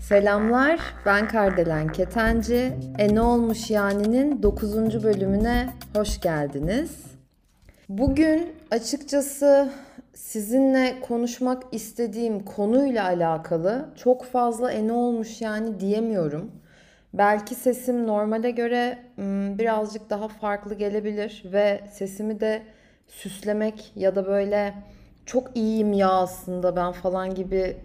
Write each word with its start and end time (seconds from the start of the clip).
Selamlar, 0.00 0.80
ben 1.06 1.28
Kardelen 1.28 1.88
Ketenci. 1.88 2.72
E 2.98 3.14
ne 3.14 3.20
olmuş 3.20 3.70
yani'nin 3.70 4.42
9. 4.42 5.04
bölümüne 5.04 5.68
hoş 5.96 6.20
geldiniz. 6.20 7.04
Bugün 7.88 8.56
açıkçası 8.70 9.72
sizinle 10.14 11.00
konuşmak 11.00 11.62
istediğim 11.72 12.44
konuyla 12.44 13.04
alakalı 13.04 13.88
çok 13.96 14.24
fazla 14.24 14.72
e 14.72 14.86
ne 14.86 14.92
olmuş 14.92 15.40
yani 15.40 15.80
diyemiyorum. 15.80 16.61
Belki 17.14 17.54
sesim 17.54 18.06
normale 18.06 18.50
göre 18.50 18.98
birazcık 19.58 20.10
daha 20.10 20.28
farklı 20.28 20.74
gelebilir 20.74 21.42
ve 21.44 21.80
sesimi 21.92 22.40
de 22.40 22.62
süslemek 23.08 23.92
ya 23.96 24.14
da 24.14 24.26
böyle 24.26 24.74
çok 25.26 25.56
iyiyim 25.56 25.92
ya 25.92 26.10
aslında 26.10 26.76
ben 26.76 26.92
falan 26.92 27.34
gibi 27.34 27.76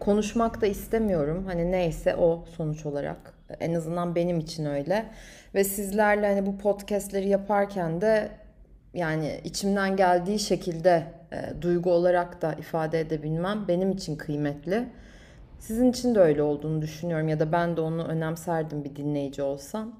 konuşmak 0.00 0.60
da 0.60 0.66
istemiyorum. 0.66 1.44
Hani 1.46 1.72
neyse 1.72 2.16
o 2.16 2.44
sonuç 2.56 2.86
olarak. 2.86 3.34
En 3.60 3.74
azından 3.74 4.14
benim 4.14 4.38
için 4.38 4.64
öyle. 4.64 5.06
Ve 5.54 5.64
sizlerle 5.64 6.26
hani 6.26 6.46
bu 6.46 6.58
podcastleri 6.58 7.28
yaparken 7.28 8.00
de 8.00 8.28
yani 8.94 9.40
içimden 9.44 9.96
geldiği 9.96 10.38
şekilde 10.38 11.02
duygu 11.60 11.90
olarak 11.90 12.42
da 12.42 12.52
ifade 12.52 13.00
edebilmem 13.00 13.64
benim 13.68 13.90
için 13.90 14.16
kıymetli. 14.16 14.84
Sizin 15.58 15.90
için 15.90 16.14
de 16.14 16.20
öyle 16.20 16.42
olduğunu 16.42 16.82
düşünüyorum 16.82 17.28
ya 17.28 17.40
da 17.40 17.52
ben 17.52 17.76
de 17.76 17.80
onu 17.80 18.04
önemserdim 18.04 18.84
bir 18.84 18.96
dinleyici 18.96 19.42
olsam. 19.42 19.92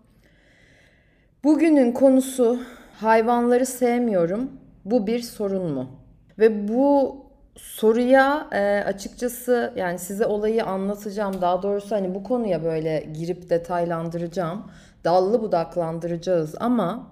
Bugünün 1.45 1.92
konusu 1.92 2.60
hayvanları 3.01 3.66
sevmiyorum. 3.66 4.51
Bu 4.84 5.06
bir 5.06 5.20
sorun 5.20 5.73
mu? 5.73 5.91
Ve 6.38 6.68
bu 6.68 7.16
soruya 7.57 8.49
e, 8.52 8.84
açıkçası 8.87 9.73
yani 9.77 9.99
size 9.99 10.27
olayı 10.27 10.65
anlatacağım. 10.65 11.40
Daha 11.40 11.62
doğrusu 11.62 11.96
hani 11.96 12.15
bu 12.15 12.23
konuya 12.23 12.65
böyle 12.65 13.07
girip 13.15 13.51
detaylandıracağım. 13.51 14.71
Dallı 15.04 15.43
budaklandıracağız 15.43 16.54
ama 16.60 17.07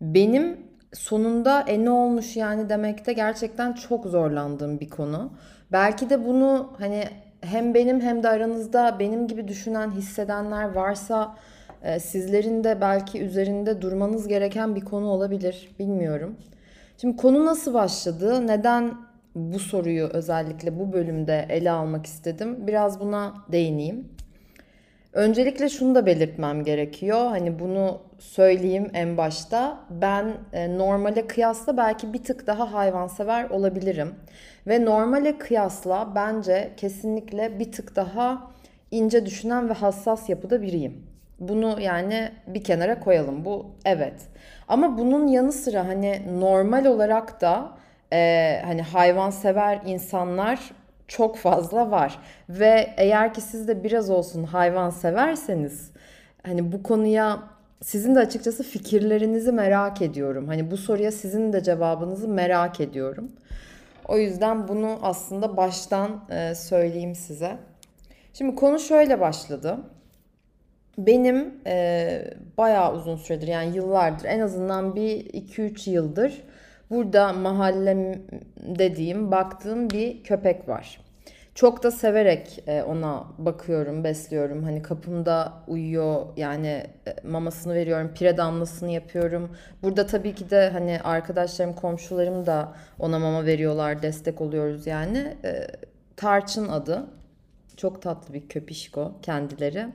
benim 0.00 0.56
sonunda 0.92 1.60
e 1.60 1.84
ne 1.84 1.90
olmuş 1.90 2.36
yani 2.36 2.68
demekte 2.68 3.12
gerçekten 3.12 3.72
çok 3.72 4.06
zorlandığım 4.06 4.80
bir 4.80 4.90
konu. 4.90 5.32
Belki 5.72 6.10
de 6.10 6.26
bunu 6.26 6.72
hani 6.78 7.04
hem 7.40 7.74
benim 7.74 8.00
hem 8.00 8.22
de 8.22 8.28
aranızda 8.28 8.96
benim 8.98 9.28
gibi 9.28 9.48
düşünen, 9.48 9.90
hissedenler 9.90 10.74
varsa 10.74 11.36
e, 11.82 12.00
sizlerin 12.00 12.64
de 12.64 12.80
belki 12.80 13.22
üzerinde 13.22 13.82
durmanız 13.82 14.28
gereken 14.28 14.74
bir 14.74 14.80
konu 14.80 15.06
olabilir. 15.06 15.68
Bilmiyorum. 15.78 16.36
Şimdi 17.00 17.16
konu 17.16 17.46
nasıl 17.46 17.74
başladı? 17.74 18.46
Neden 18.46 18.94
bu 19.34 19.58
soruyu 19.58 20.06
özellikle 20.06 20.78
bu 20.78 20.92
bölümde 20.92 21.46
ele 21.48 21.70
almak 21.70 22.06
istedim? 22.06 22.66
Biraz 22.66 23.00
buna 23.00 23.34
değineyim. 23.52 24.08
Öncelikle 25.18 25.68
şunu 25.68 25.94
da 25.94 26.06
belirtmem 26.06 26.64
gerekiyor. 26.64 27.26
Hani 27.28 27.58
bunu 27.58 27.98
söyleyeyim 28.18 28.90
en 28.94 29.16
başta. 29.16 29.78
Ben 29.90 30.32
e, 30.52 30.78
normale 30.78 31.26
kıyasla 31.26 31.76
belki 31.76 32.12
bir 32.12 32.22
tık 32.22 32.46
daha 32.46 32.72
hayvansever 32.72 33.50
olabilirim. 33.50 34.14
Ve 34.66 34.84
normale 34.84 35.38
kıyasla 35.38 36.12
bence 36.14 36.70
kesinlikle 36.76 37.58
bir 37.58 37.72
tık 37.72 37.96
daha 37.96 38.50
ince 38.90 39.26
düşünen 39.26 39.68
ve 39.68 39.72
hassas 39.72 40.28
yapıda 40.28 40.62
biriyim. 40.62 41.06
Bunu 41.40 41.80
yani 41.80 42.30
bir 42.46 42.64
kenara 42.64 43.00
koyalım. 43.00 43.44
Bu 43.44 43.66
evet. 43.84 44.26
Ama 44.68 44.98
bunun 44.98 45.26
yanı 45.26 45.52
sıra 45.52 45.88
hani 45.88 46.22
normal 46.40 46.84
olarak 46.84 47.40
da 47.40 47.72
e, 48.12 48.60
hani 48.64 48.82
hayvansever 48.82 49.80
insanlar 49.86 50.60
çok 51.08 51.36
fazla 51.36 51.90
var. 51.90 52.18
Ve 52.48 52.94
eğer 52.96 53.34
ki 53.34 53.40
siz 53.40 53.68
de 53.68 53.84
biraz 53.84 54.10
olsun 54.10 54.44
hayvan 54.44 54.90
severseniz 54.90 55.90
hani 56.46 56.72
bu 56.72 56.82
konuya 56.82 57.42
sizin 57.82 58.14
de 58.14 58.20
açıkçası 58.20 58.62
fikirlerinizi 58.62 59.52
merak 59.52 60.02
ediyorum. 60.02 60.46
Hani 60.46 60.70
bu 60.70 60.76
soruya 60.76 61.12
sizin 61.12 61.52
de 61.52 61.62
cevabınızı 61.62 62.28
merak 62.28 62.80
ediyorum. 62.80 63.32
O 64.08 64.18
yüzden 64.18 64.68
bunu 64.68 64.98
aslında 65.02 65.56
baştan 65.56 66.24
e, 66.30 66.54
söyleyeyim 66.54 67.14
size. 67.14 67.56
Şimdi 68.34 68.54
konu 68.54 68.78
şöyle 68.78 69.20
başladı. 69.20 69.76
Benim 70.98 71.54
e, 71.66 72.24
bayağı 72.58 72.94
uzun 72.94 73.16
süredir 73.16 73.48
yani 73.48 73.76
yıllardır 73.76 74.24
en 74.24 74.40
azından 74.40 74.96
bir 74.96 75.26
2-3 75.26 75.90
yıldır 75.90 76.42
burada 76.90 77.32
mahallem 77.32 78.22
dediğim 78.56 79.30
baktığım 79.30 79.90
bir 79.90 80.22
köpek 80.22 80.68
var. 80.68 81.00
Çok 81.58 81.82
da 81.82 81.90
severek 81.90 82.62
e, 82.66 82.82
ona 82.82 83.24
bakıyorum, 83.38 84.04
besliyorum. 84.04 84.64
Hani 84.64 84.82
kapımda 84.82 85.52
uyuyor 85.66 86.26
yani 86.36 86.86
e, 87.06 87.28
mamasını 87.28 87.74
veriyorum, 87.74 88.10
pire 88.14 88.36
damlasını 88.36 88.90
yapıyorum. 88.90 89.56
Burada 89.82 90.06
tabii 90.06 90.34
ki 90.34 90.50
de 90.50 90.70
hani 90.70 91.00
arkadaşlarım, 91.04 91.74
komşularım 91.74 92.46
da 92.46 92.72
ona 92.98 93.18
mama 93.18 93.46
veriyorlar, 93.46 94.02
destek 94.02 94.40
oluyoruz 94.40 94.86
yani. 94.86 95.36
E, 95.44 95.66
Tarçın 96.16 96.68
adı. 96.68 97.06
Çok 97.76 98.02
tatlı 98.02 98.34
bir 98.34 98.48
köpişko 98.48 99.12
kendileri. 99.22 99.86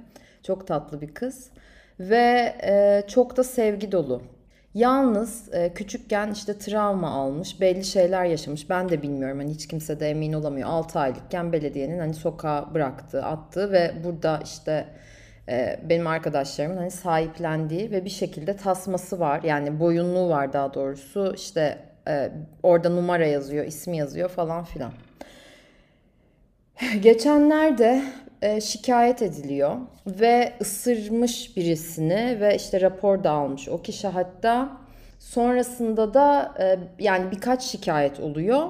Çok 0.44 0.68
tatlı 0.68 1.02
bir 1.02 1.14
kız. 1.14 1.50
Ve 2.00 2.56
çok 3.08 3.38
da 3.38 3.44
sevgi 3.44 3.92
dolu. 3.92 4.22
Yalnız 4.74 5.54
e, 5.54 5.74
küçükken 5.74 6.32
işte 6.32 6.58
travma 6.58 7.10
almış, 7.10 7.62
belli 7.62 7.84
şeyler 7.86 8.26
yaşamış. 8.26 8.70
Ben 8.70 8.90
de 8.90 9.02
bilmiyorum 9.02 9.38
hani 9.38 9.54
hiç 9.54 9.68
kimse 9.68 10.00
de 10.00 10.10
emin 10.10 10.34
olamıyor. 10.34 10.70
6 10.70 11.00
aylıkken 11.00 11.54
belediyenin 11.54 12.00
hani 12.00 12.14
sokağa 12.14 12.74
bıraktığı, 12.74 13.26
attığı 13.26 13.72
ve 13.72 13.94
burada 14.04 14.40
işte 14.44 14.88
e, 15.50 15.80
benim 15.90 16.08
arkadaşlarımın 16.08 16.78
hani 16.78 16.92
sahiplendiği 16.92 17.92
ve 17.92 18.06
bir 18.06 18.10
şekilde 18.10 18.58
tasması 18.58 19.20
var. 19.20 19.44
Yani 19.44 19.80
boyunluğu 19.80 20.30
var 20.30 20.54
daha 20.54 20.74
doğrusu. 20.74 21.34
İşte 21.36 21.78
e, 22.08 22.32
orada 22.64 22.90
numara 22.90 23.26
yazıyor, 23.26 23.66
ismi 23.66 23.98
yazıyor 23.98 24.30
falan 24.30 24.64
filan. 24.64 24.92
Geçenlerde 27.02 28.04
e, 28.44 28.62
şikayet 28.62 29.22
ediliyor 29.22 29.76
ve 30.08 30.54
ısırmış 30.62 31.58
birisini 31.58 32.38
ve 32.40 32.56
işte 32.56 32.82
rapor 32.82 33.24
da 33.24 33.32
almış 33.32 33.70
o 33.70 33.82
kişi 33.82 34.08
hatta 34.08 34.78
sonrasında 35.20 36.14
da 36.14 36.54
e, 36.60 36.80
yani 37.04 37.32
birkaç 37.32 37.64
şikayet 37.64 38.20
oluyor. 38.20 38.68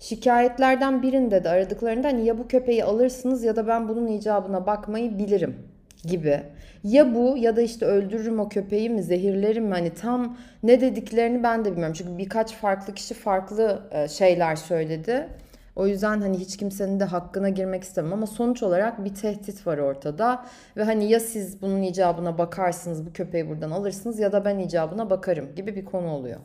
Şikayetlerden 0.00 1.02
birinde 1.02 1.44
de 1.44 1.48
aradıklarında 1.48 2.08
hani 2.08 2.26
ya 2.26 2.38
bu 2.38 2.48
köpeği 2.48 2.84
alırsınız 2.84 3.44
ya 3.44 3.56
da 3.56 3.66
ben 3.66 3.88
bunun 3.88 4.06
icabına 4.06 4.66
bakmayı 4.66 5.18
bilirim 5.18 5.56
gibi. 6.04 6.42
Ya 6.84 7.14
bu 7.14 7.36
ya 7.38 7.56
da 7.56 7.62
işte 7.62 7.86
öldürürüm 7.86 8.40
o 8.40 8.48
köpeği 8.48 8.90
mi 8.90 9.02
zehirlerim 9.02 9.64
mi 9.64 9.72
hani 9.72 9.90
tam 9.94 10.36
ne 10.62 10.80
dediklerini 10.80 11.42
ben 11.42 11.64
de 11.64 11.70
bilmiyorum. 11.70 11.94
Çünkü 11.98 12.18
birkaç 12.18 12.54
farklı 12.54 12.94
kişi 12.94 13.14
farklı 13.14 13.82
e, 13.90 14.08
şeyler 14.08 14.56
söyledi. 14.56 15.28
O 15.76 15.86
yüzden 15.86 16.20
hani 16.20 16.38
hiç 16.38 16.56
kimsenin 16.56 17.00
de 17.00 17.04
hakkına 17.04 17.48
girmek 17.48 17.82
istemem 17.82 18.12
ama 18.12 18.26
sonuç 18.26 18.62
olarak 18.62 19.04
bir 19.04 19.14
tehdit 19.14 19.66
var 19.66 19.78
ortada. 19.78 20.46
Ve 20.76 20.84
hani 20.84 21.10
ya 21.10 21.20
siz 21.20 21.62
bunun 21.62 21.82
icabına 21.82 22.38
bakarsınız 22.38 23.06
bu 23.06 23.12
köpeği 23.12 23.48
buradan 23.48 23.70
alırsınız 23.70 24.18
ya 24.18 24.32
da 24.32 24.44
ben 24.44 24.58
icabına 24.58 25.10
bakarım 25.10 25.54
gibi 25.54 25.76
bir 25.76 25.84
konu 25.84 26.08
oluyor. 26.08 26.40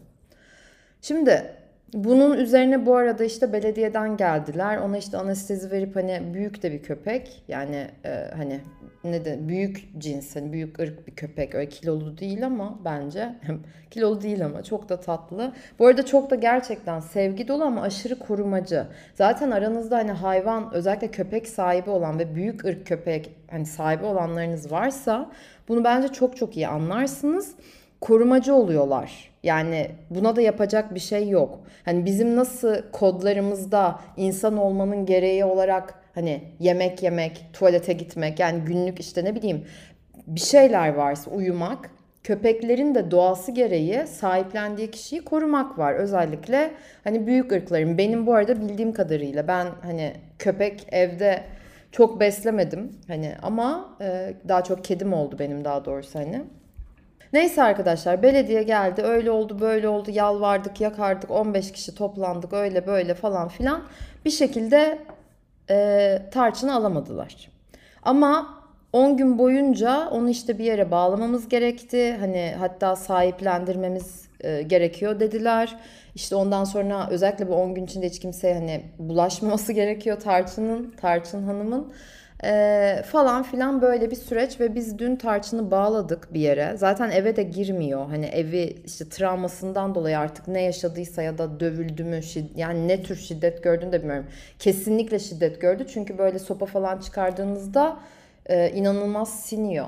Şimdi 1.02 1.54
bunun 1.94 2.38
üzerine 2.38 2.86
bu 2.86 2.96
arada 2.96 3.24
işte 3.24 3.54
belediyeden 3.54 4.18
geldiler. 4.18 4.78
Ona 4.78 4.98
işte 4.98 5.18
anestezi 5.18 5.72
verip 5.72 5.96
hani 5.96 6.22
büyük 6.34 6.64
de 6.64 6.72
bir 6.72 6.84
köpek. 6.84 7.44
Yani 7.48 7.88
e, 8.06 8.26
hani 8.38 8.60
ne 9.04 9.26
de 9.26 9.48
büyük 9.48 9.90
cins 9.98 10.36
hani 10.36 10.54
büyük 10.54 10.80
ırk 10.80 11.08
bir 11.08 11.16
köpek. 11.16 11.56
Öyle 11.56 11.70
kilolu 11.70 12.18
değil 12.18 12.46
ama 12.46 12.80
bence 12.86 13.36
kilolu 13.92 14.22
değil 14.22 14.46
ama 14.46 14.64
çok 14.64 14.90
da 14.90 15.00
tatlı. 15.00 15.54
Bu 15.80 15.88
arada 15.88 16.06
çok 16.06 16.30
da 16.30 16.36
gerçekten 16.36 17.00
sevgi 17.00 17.48
dolu 17.48 17.64
ama 17.64 17.82
aşırı 17.82 18.20
korumacı. 18.20 18.88
Zaten 19.16 19.52
aranızda 19.52 19.98
hani 19.98 20.12
hayvan 20.12 20.74
özellikle 20.74 21.12
köpek 21.12 21.48
sahibi 21.48 21.90
olan 21.90 22.20
ve 22.20 22.36
büyük 22.36 22.66
ırk 22.66 22.88
köpek 22.88 23.36
hani 23.52 23.66
sahibi 23.66 24.06
olanlarınız 24.06 24.72
varsa 24.72 25.32
bunu 25.68 25.84
bence 25.84 26.08
çok 26.08 26.38
çok 26.38 26.58
iyi 26.58 26.68
anlarsınız 26.68 27.56
korumacı 28.02 28.56
oluyorlar. 28.56 29.30
Yani 29.44 29.92
buna 30.10 30.36
da 30.36 30.42
yapacak 30.42 30.96
bir 30.96 31.00
şey 31.00 31.30
yok. 31.30 31.60
Hani 31.86 32.06
bizim 32.06 32.36
nasıl 32.36 32.76
kodlarımızda 32.92 34.00
insan 34.18 34.58
olmanın 34.58 35.06
gereği 35.06 35.46
olarak 35.46 35.94
hani 36.16 36.42
yemek 36.60 37.04
yemek, 37.04 37.46
tuvalete 37.54 37.94
gitmek 37.94 38.40
yani 38.40 38.60
günlük 38.66 39.00
işte 39.00 39.24
ne 39.24 39.36
bileyim 39.36 39.66
bir 40.28 40.40
şeyler 40.40 40.94
varsa 40.94 41.32
uyumak 41.32 41.90
köpeklerin 42.24 42.96
de 42.96 43.12
doğası 43.12 43.52
gereği 43.52 44.08
sahiplendiği 44.08 44.92
kişiyi 44.92 45.26
korumak 45.26 45.78
var. 45.80 45.94
Özellikle 45.94 46.72
hani 47.04 47.28
büyük 47.28 47.52
ırkların 47.52 47.98
benim 47.98 48.28
bu 48.28 48.34
arada 48.34 48.62
bildiğim 48.62 48.94
kadarıyla 48.94 49.48
ben 49.48 49.68
hani 49.82 50.14
köpek 50.40 50.88
evde 50.92 51.44
çok 51.92 52.20
beslemedim 52.20 52.92
hani 53.08 53.34
ama 53.42 53.98
e, 54.02 54.34
daha 54.48 54.64
çok 54.64 54.84
kedim 54.84 55.14
oldu 55.14 55.36
benim 55.40 55.66
daha 55.66 55.86
doğrusu 55.86 56.20
hani. 56.20 56.42
Neyse 57.38 57.64
arkadaşlar 57.64 58.24
belediye 58.24 58.64
geldi 58.64 59.02
öyle 59.02 59.32
oldu 59.32 59.60
böyle 59.60 59.88
oldu 59.88 60.12
yalvardık 60.12 60.82
yakardık 60.82 61.32
15 61.32 61.72
kişi 61.72 61.96
toplandık 61.96 62.54
öyle 62.54 62.88
böyle 62.88 63.14
falan 63.14 63.48
filan 63.48 63.84
bir 64.26 64.30
şekilde 64.30 65.00
e, 65.70 66.22
tarçını 66.32 66.76
alamadılar. 66.76 67.50
Ama 68.04 68.58
10 68.94 69.18
gün 69.18 69.38
boyunca 69.38 70.10
onu 70.10 70.30
işte 70.30 70.58
bir 70.58 70.64
yere 70.64 70.92
bağlamamız 70.92 71.50
gerekti. 71.50 72.18
Hani 72.20 72.56
hatta 72.60 72.96
sahiplendirmemiz 72.96 74.28
e, 74.42 74.62
gerekiyor 74.62 75.20
dediler. 75.20 75.78
İşte 76.16 76.36
ondan 76.36 76.64
sonra 76.64 77.08
özellikle 77.10 77.48
bu 77.50 77.56
10 77.56 77.76
gün 77.76 77.86
içinde 77.86 78.10
hiç 78.10 78.20
kimseye 78.20 78.54
hani 78.54 78.84
bulaşmaması 79.00 79.74
gerekiyor 79.82 80.20
Tarçın'ın, 80.20 80.94
Tarçın 81.02 81.44
Hanım'ın. 81.44 81.94
Ee, 82.44 83.02
falan 83.06 83.44
filan 83.44 83.82
böyle 83.82 84.12
bir 84.12 84.16
süreç 84.16 84.60
ve 84.60 84.76
biz 84.76 85.00
dün 85.00 85.16
tarçını 85.16 85.72
bağladık 85.72 86.34
bir 86.34 86.40
yere. 86.40 86.74
Zaten 86.78 87.12
eve 87.12 87.36
de 87.36 87.44
girmiyor. 87.44 88.08
Hani 88.08 88.26
evi 88.26 88.76
işte 88.86 89.10
travmasından 89.10 89.96
dolayı 89.96 90.20
artık 90.20 90.48
ne 90.48 90.62
yaşadıysa 90.62 91.22
ya 91.22 91.38
da 91.38 91.60
dövüldü 91.60 92.04
mü 92.04 92.20
yani 92.56 92.88
ne 92.88 93.04
tür 93.04 93.16
şiddet 93.16 93.64
gördüğünü 93.64 93.92
de 93.92 94.00
bilmiyorum. 94.00 94.28
Kesinlikle 94.60 95.20
şiddet 95.20 95.62
gördü. 95.62 95.86
Çünkü 95.94 96.18
böyle 96.18 96.40
sopa 96.40 96.66
falan 96.66 96.98
çıkardığınızda 97.00 98.00
e, 98.46 98.70
inanılmaz 98.72 99.40
siniyor. 99.40 99.88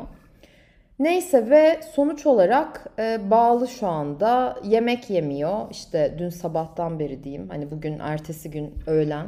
Neyse 0.99 1.49
ve 1.49 1.79
sonuç 1.95 2.25
olarak 2.25 2.87
e, 2.99 3.19
bağlı 3.31 3.67
şu 3.67 3.87
anda. 3.87 4.57
Yemek 4.63 5.09
yemiyor. 5.09 5.71
İşte 5.71 6.15
dün 6.17 6.29
sabahtan 6.29 6.99
beri 6.99 7.23
diyeyim. 7.23 7.49
Hani 7.49 7.71
bugün 7.71 7.99
ertesi 7.99 8.51
gün 8.51 8.73
öğlen. 8.87 9.27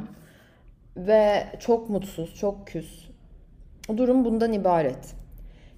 Ve 0.96 1.46
çok 1.60 1.90
mutsuz, 1.90 2.34
çok 2.34 2.66
küs. 2.66 3.11
Durum 3.88 4.24
bundan 4.24 4.52
ibaret. 4.52 5.14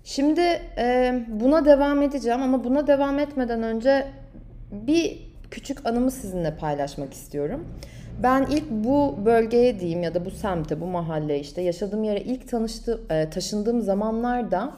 Şimdi 0.05 0.41
e, 0.79 1.15
buna 1.29 1.65
devam 1.65 2.03
edeceğim 2.03 2.43
ama 2.43 2.65
buna 2.65 2.87
devam 2.87 3.19
etmeden 3.19 3.63
önce 3.63 4.07
bir 4.73 5.19
küçük 5.51 5.87
anımı 5.87 6.11
sizinle 6.11 6.57
paylaşmak 6.57 7.13
istiyorum. 7.13 7.67
Ben 8.23 8.47
ilk 8.51 8.71
bu 8.71 9.19
bölgeye 9.25 9.81
diyeyim 9.81 10.03
ya 10.03 10.15
da 10.15 10.25
bu 10.25 10.31
semte, 10.31 10.81
bu 10.81 10.87
mahalleye 10.87 11.41
işte 11.41 11.63
yaşadığım 11.63 12.05
yere 12.05 12.21
ilk 12.21 12.49
tanıştı, 12.49 13.01
e, 13.11 13.31
taşındığım 13.31 13.83
zamanlarda 13.83 14.75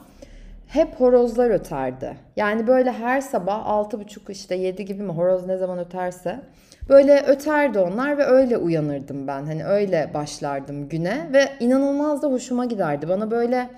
hep 0.67 0.95
horozlar 0.95 1.49
öterdi. 1.49 2.17
Yani 2.35 2.67
böyle 2.67 2.91
her 2.91 3.21
sabah 3.21 3.65
6.30 3.65 4.31
işte 4.31 4.55
7 4.55 4.85
gibi 4.85 5.03
mi 5.03 5.11
horoz 5.11 5.45
ne 5.45 5.57
zaman 5.57 5.79
öterse 5.79 6.39
böyle 6.89 7.23
öterdi 7.27 7.79
onlar 7.79 8.17
ve 8.17 8.25
öyle 8.25 8.57
uyanırdım 8.57 9.27
ben. 9.27 9.45
Hani 9.45 9.65
öyle 9.65 10.11
başlardım 10.13 10.89
güne 10.89 11.29
ve 11.33 11.49
inanılmaz 11.59 12.21
da 12.21 12.27
hoşuma 12.27 12.65
giderdi. 12.65 13.09
Bana 13.09 13.31
böyle 13.31 13.69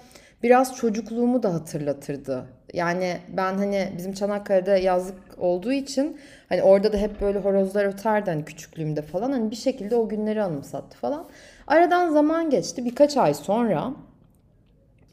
biraz 0.43 0.75
çocukluğumu 0.75 1.43
da 1.43 1.53
hatırlatırdı. 1.53 2.45
Yani 2.73 3.17
ben 3.37 3.53
hani 3.53 3.93
bizim 3.97 4.13
Çanakkale'de 4.13 4.71
yazlık 4.71 5.19
olduğu 5.37 5.71
için 5.71 6.17
hani 6.49 6.63
orada 6.63 6.93
da 6.93 6.97
hep 6.97 7.21
böyle 7.21 7.39
horozlar 7.39 7.85
öterdi 7.85 8.31
hani 8.31 8.45
küçüklüğümde 8.45 9.01
falan. 9.01 9.31
Hani 9.31 9.51
bir 9.51 9.55
şekilde 9.55 9.95
o 9.95 10.09
günleri 10.09 10.43
anımsattı 10.43 10.97
falan. 10.97 11.25
Aradan 11.67 12.09
zaman 12.09 12.49
geçti 12.49 12.85
birkaç 12.85 13.17
ay 13.17 13.33
sonra 13.33 13.93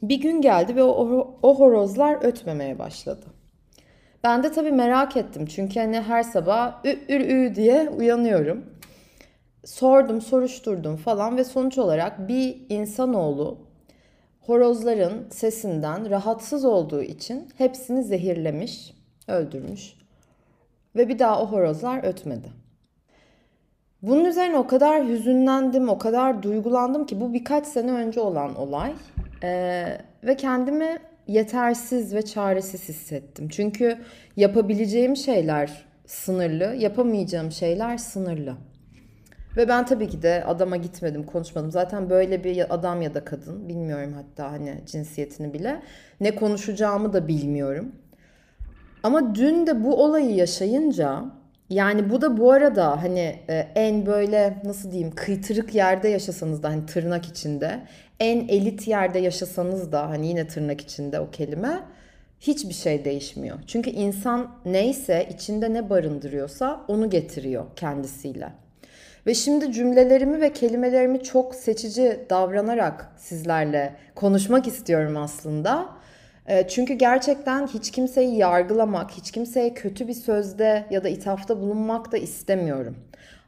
bir 0.01 0.21
gün 0.21 0.41
geldi 0.41 0.75
ve 0.75 0.83
o, 0.83 1.37
o 1.43 1.59
horozlar 1.59 2.25
ötmemeye 2.25 2.79
başladı. 2.79 3.25
Ben 4.27 4.43
de 4.43 4.51
tabii 4.51 4.71
merak 4.71 5.17
ettim 5.17 5.45
çünkü 5.45 5.79
hani 5.79 6.01
her 6.01 6.23
sabah 6.23 6.85
ü 6.85 6.89
ü 6.89 7.13
ü 7.13 7.55
diye 7.55 7.89
uyanıyorum. 7.89 8.65
Sordum, 9.65 10.21
soruşturdum 10.21 10.95
falan 10.95 11.37
ve 11.37 11.43
sonuç 11.43 11.77
olarak 11.77 12.27
bir 12.27 12.57
insanoğlu 12.69 13.57
horozların 14.41 15.27
sesinden 15.29 16.09
rahatsız 16.09 16.65
olduğu 16.65 17.01
için 17.01 17.47
hepsini 17.57 18.03
zehirlemiş, 18.03 18.93
öldürmüş 19.27 19.93
ve 20.95 21.09
bir 21.09 21.19
daha 21.19 21.41
o 21.41 21.51
horozlar 21.51 22.03
ötmedi. 22.03 22.47
Bunun 24.01 24.25
üzerine 24.25 24.57
o 24.57 24.67
kadar 24.67 25.07
hüzünlendim, 25.07 25.89
o 25.89 25.97
kadar 25.97 26.43
duygulandım 26.43 27.05
ki 27.05 27.21
bu 27.21 27.33
birkaç 27.33 27.67
sene 27.67 27.91
önce 27.91 28.19
olan 28.19 28.55
olay. 28.55 28.93
Ee, 29.43 29.97
ve 30.23 30.35
kendimi 30.35 30.97
yetersiz 31.27 32.15
ve 32.15 32.21
çaresiz 32.21 32.89
hissettim. 32.89 33.49
Çünkü 33.49 33.97
yapabileceğim 34.35 35.15
şeyler 35.15 35.85
sınırlı, 36.05 36.63
yapamayacağım 36.63 37.51
şeyler 37.51 37.97
sınırlı. 37.97 38.57
Ve 39.57 39.67
ben 39.67 39.85
tabii 39.85 40.09
ki 40.09 40.21
de 40.21 40.43
adama 40.43 40.77
gitmedim, 40.77 41.23
konuşmadım. 41.23 41.71
Zaten 41.71 42.09
böyle 42.09 42.43
bir 42.43 42.73
adam 42.73 43.01
ya 43.01 43.13
da 43.13 43.25
kadın, 43.25 43.69
bilmiyorum 43.69 44.13
hatta 44.13 44.51
hani 44.51 44.81
cinsiyetini 44.85 45.53
bile. 45.53 45.81
Ne 46.21 46.35
konuşacağımı 46.35 47.13
da 47.13 47.27
bilmiyorum. 47.27 47.91
Ama 49.03 49.35
dün 49.35 49.67
de 49.67 49.83
bu 49.83 50.03
olayı 50.03 50.35
yaşayınca 50.35 51.25
yani 51.69 52.09
bu 52.09 52.21
da 52.21 52.37
bu 52.37 52.51
arada 52.51 53.03
hani 53.03 53.39
e, 53.49 53.67
en 53.75 54.05
böyle 54.05 54.61
nasıl 54.63 54.91
diyeyim 54.91 55.15
kıytırık 55.15 55.75
yerde 55.75 56.09
yaşasanız 56.09 56.63
da 56.63 56.69
hani 56.69 56.85
tırnak 56.85 57.25
içinde 57.25 57.81
en 58.19 58.47
elit 58.47 58.87
yerde 58.87 59.19
yaşasanız 59.19 59.91
da 59.91 60.09
hani 60.09 60.27
yine 60.27 60.47
tırnak 60.47 60.81
içinde 60.81 61.19
o 61.19 61.31
kelime 61.31 61.83
hiçbir 62.39 62.73
şey 62.73 63.05
değişmiyor. 63.05 63.57
Çünkü 63.67 63.89
insan 63.89 64.55
neyse 64.65 65.29
içinde 65.33 65.73
ne 65.73 65.89
barındırıyorsa 65.89 66.85
onu 66.87 67.09
getiriyor 67.09 67.65
kendisiyle. 67.75 68.49
Ve 69.27 69.33
şimdi 69.33 69.71
cümlelerimi 69.71 70.41
ve 70.41 70.53
kelimelerimi 70.53 71.23
çok 71.23 71.55
seçici 71.55 72.19
davranarak 72.29 73.11
sizlerle 73.17 73.95
konuşmak 74.15 74.67
istiyorum 74.67 75.17
aslında. 75.17 75.89
E, 76.47 76.67
çünkü 76.67 76.93
gerçekten 76.93 77.67
hiç 77.67 77.91
kimseyi 77.91 78.37
yargılamak, 78.37 79.11
hiç 79.11 79.31
kimseye 79.31 79.73
kötü 79.73 80.07
bir 80.07 80.13
sözde 80.13 80.85
ya 80.89 81.03
da 81.03 81.09
ithafta 81.09 81.61
bulunmak 81.61 82.11
da 82.11 82.17
istemiyorum. 82.17 82.97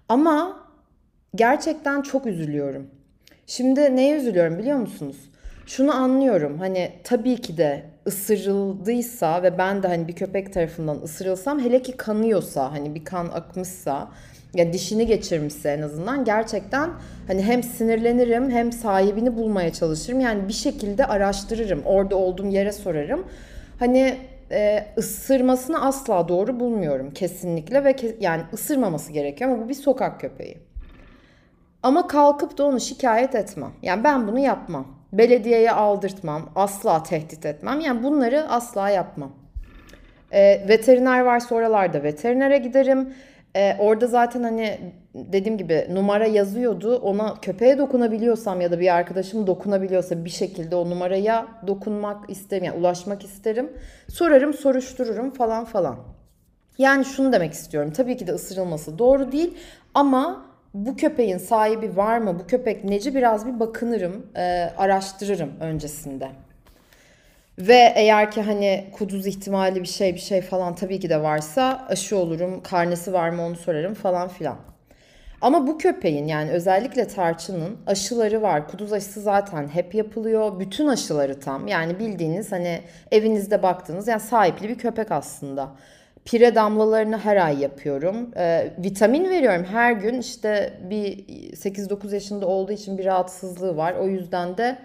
Ama 0.09 0.67
gerçekten 1.35 2.01
çok 2.01 2.25
üzülüyorum. 2.25 2.98
Şimdi 3.49 3.95
neye 3.95 4.15
üzülüyorum 4.17 4.57
biliyor 4.57 4.77
musunuz? 4.77 5.15
Şunu 5.65 5.95
anlıyorum. 5.95 6.57
Hani 6.59 6.91
tabii 7.03 7.41
ki 7.41 7.57
de 7.57 7.83
ısırıldıysa 8.07 9.43
ve 9.43 9.57
ben 9.57 9.83
de 9.83 9.87
hani 9.87 10.07
bir 10.07 10.13
köpek 10.13 10.53
tarafından 10.53 10.97
ısırılsam 11.03 11.59
hele 11.59 11.81
ki 11.81 11.91
kanıyorsa 11.97 12.71
hani 12.71 12.95
bir 12.95 13.05
kan 13.05 13.25
akmışsa 13.25 14.11
ya 14.53 14.73
dişini 14.73 15.07
geçirmişse 15.07 15.69
en 15.69 15.81
azından 15.81 16.25
gerçekten 16.25 16.89
hani 17.27 17.43
hem 17.43 17.63
sinirlenirim 17.63 18.49
hem 18.49 18.71
sahibini 18.71 19.37
bulmaya 19.37 19.73
çalışırım. 19.73 20.19
Yani 20.19 20.47
bir 20.47 20.53
şekilde 20.53 21.05
araştırırım. 21.05 21.81
Orada 21.85 22.15
olduğum 22.15 22.47
yere 22.47 22.71
sorarım. 22.71 23.25
Hani 23.79 24.17
e, 24.51 24.85
ısırmasını 24.97 25.85
asla 25.85 26.27
doğru 26.27 26.59
bulmuyorum 26.59 27.11
kesinlikle 27.13 27.83
ve 27.83 27.91
ke- 27.91 28.15
yani 28.19 28.43
ısırmaması 28.53 29.11
gerekiyor 29.11 29.51
ama 29.51 29.63
bu 29.63 29.69
bir 29.69 29.73
sokak 29.73 30.21
köpeği. 30.21 30.68
Ama 31.83 32.07
kalkıp 32.07 32.57
da 32.57 32.63
onu 32.63 32.79
şikayet 32.79 33.35
etmem. 33.35 33.71
Yani 33.81 34.03
ben 34.03 34.27
bunu 34.27 34.39
yapmam. 34.39 34.87
Belediyeye 35.13 35.71
aldırtmam. 35.71 36.49
Asla 36.55 37.03
tehdit 37.03 37.45
etmem. 37.45 37.79
Yani 37.79 38.03
bunları 38.03 38.49
asla 38.49 38.89
yapmam. 38.89 39.31
E, 40.31 40.67
veteriner 40.69 41.21
varsa 41.21 41.55
oralarda 41.55 42.03
veterinere 42.03 42.57
giderim. 42.57 43.13
E, 43.55 43.75
orada 43.79 44.07
zaten 44.07 44.43
hani 44.43 44.79
dediğim 45.15 45.57
gibi 45.57 45.87
numara 45.91 46.25
yazıyordu. 46.25 46.97
Ona 46.97 47.35
köpeğe 47.41 47.77
dokunabiliyorsam 47.77 48.61
ya 48.61 48.71
da 48.71 48.79
bir 48.79 48.95
arkadaşım 48.95 49.47
dokunabiliyorsa 49.47 50.25
bir 50.25 50.29
şekilde 50.29 50.75
o 50.75 50.89
numaraya 50.89 51.47
dokunmak 51.67 52.29
isterim. 52.29 52.63
Yani 52.63 52.79
ulaşmak 52.79 53.23
isterim. 53.23 53.73
Sorarım, 54.09 54.53
soruştururum 54.53 55.31
falan 55.31 55.65
falan. 55.65 55.97
Yani 56.77 57.05
şunu 57.05 57.33
demek 57.33 57.53
istiyorum. 57.53 57.91
Tabii 57.91 58.17
ki 58.17 58.27
de 58.27 58.31
ısırılması 58.31 58.99
doğru 58.99 59.31
değil 59.31 59.57
ama 59.93 60.48
bu 60.73 60.95
köpeğin 60.95 61.37
sahibi 61.37 61.97
var 61.97 62.17
mı? 62.17 62.39
Bu 62.39 62.47
köpek 62.47 62.83
neci 62.83 63.15
biraz 63.15 63.47
bir 63.47 63.59
bakınırım, 63.59 64.25
e, 64.35 64.41
araştırırım 64.77 65.51
öncesinde. 65.59 66.29
Ve 67.59 67.93
eğer 67.95 68.31
ki 68.31 68.41
hani 68.41 68.85
kuduz 68.91 69.27
ihtimali 69.27 69.81
bir 69.81 69.87
şey 69.87 70.13
bir 70.13 70.19
şey 70.19 70.41
falan 70.41 70.75
tabii 70.75 70.99
ki 70.99 71.09
de 71.09 71.21
varsa 71.21 71.85
aşı 71.89 72.17
olurum. 72.17 72.63
Karnesi 72.63 73.13
var 73.13 73.29
mı 73.29 73.45
onu 73.45 73.55
sorarım 73.55 73.93
falan 73.93 74.27
filan. 74.27 74.57
Ama 75.41 75.67
bu 75.67 75.77
köpeğin 75.77 76.27
yani 76.27 76.51
özellikle 76.51 77.07
tarçının 77.07 77.77
aşıları 77.87 78.41
var. 78.41 78.67
Kuduz 78.67 78.93
aşısı 78.93 79.21
zaten 79.21 79.67
hep 79.67 79.95
yapılıyor. 79.95 80.59
Bütün 80.59 80.87
aşıları 80.87 81.39
tam. 81.39 81.67
Yani 81.67 81.99
bildiğiniz 81.99 82.51
hani 82.51 82.81
evinizde 83.11 83.63
baktığınız 83.63 84.07
yani 84.07 84.19
sahipli 84.19 84.69
bir 84.69 84.77
köpek 84.77 85.11
aslında. 85.11 85.69
Pire 86.29 86.55
damlalarını 86.55 87.17
her 87.17 87.45
ay 87.45 87.59
yapıyorum. 87.59 88.31
Ee, 88.37 88.73
vitamin 88.77 89.29
veriyorum 89.29 89.65
her 89.71 89.91
gün. 89.91 90.19
İşte 90.19 90.73
bir 90.89 91.27
8-9 91.55 92.13
yaşında 92.13 92.47
olduğu 92.47 92.71
için 92.71 92.97
bir 92.97 93.05
rahatsızlığı 93.05 93.77
var. 93.77 93.93
O 93.93 94.07
yüzden 94.07 94.57
de 94.57 94.77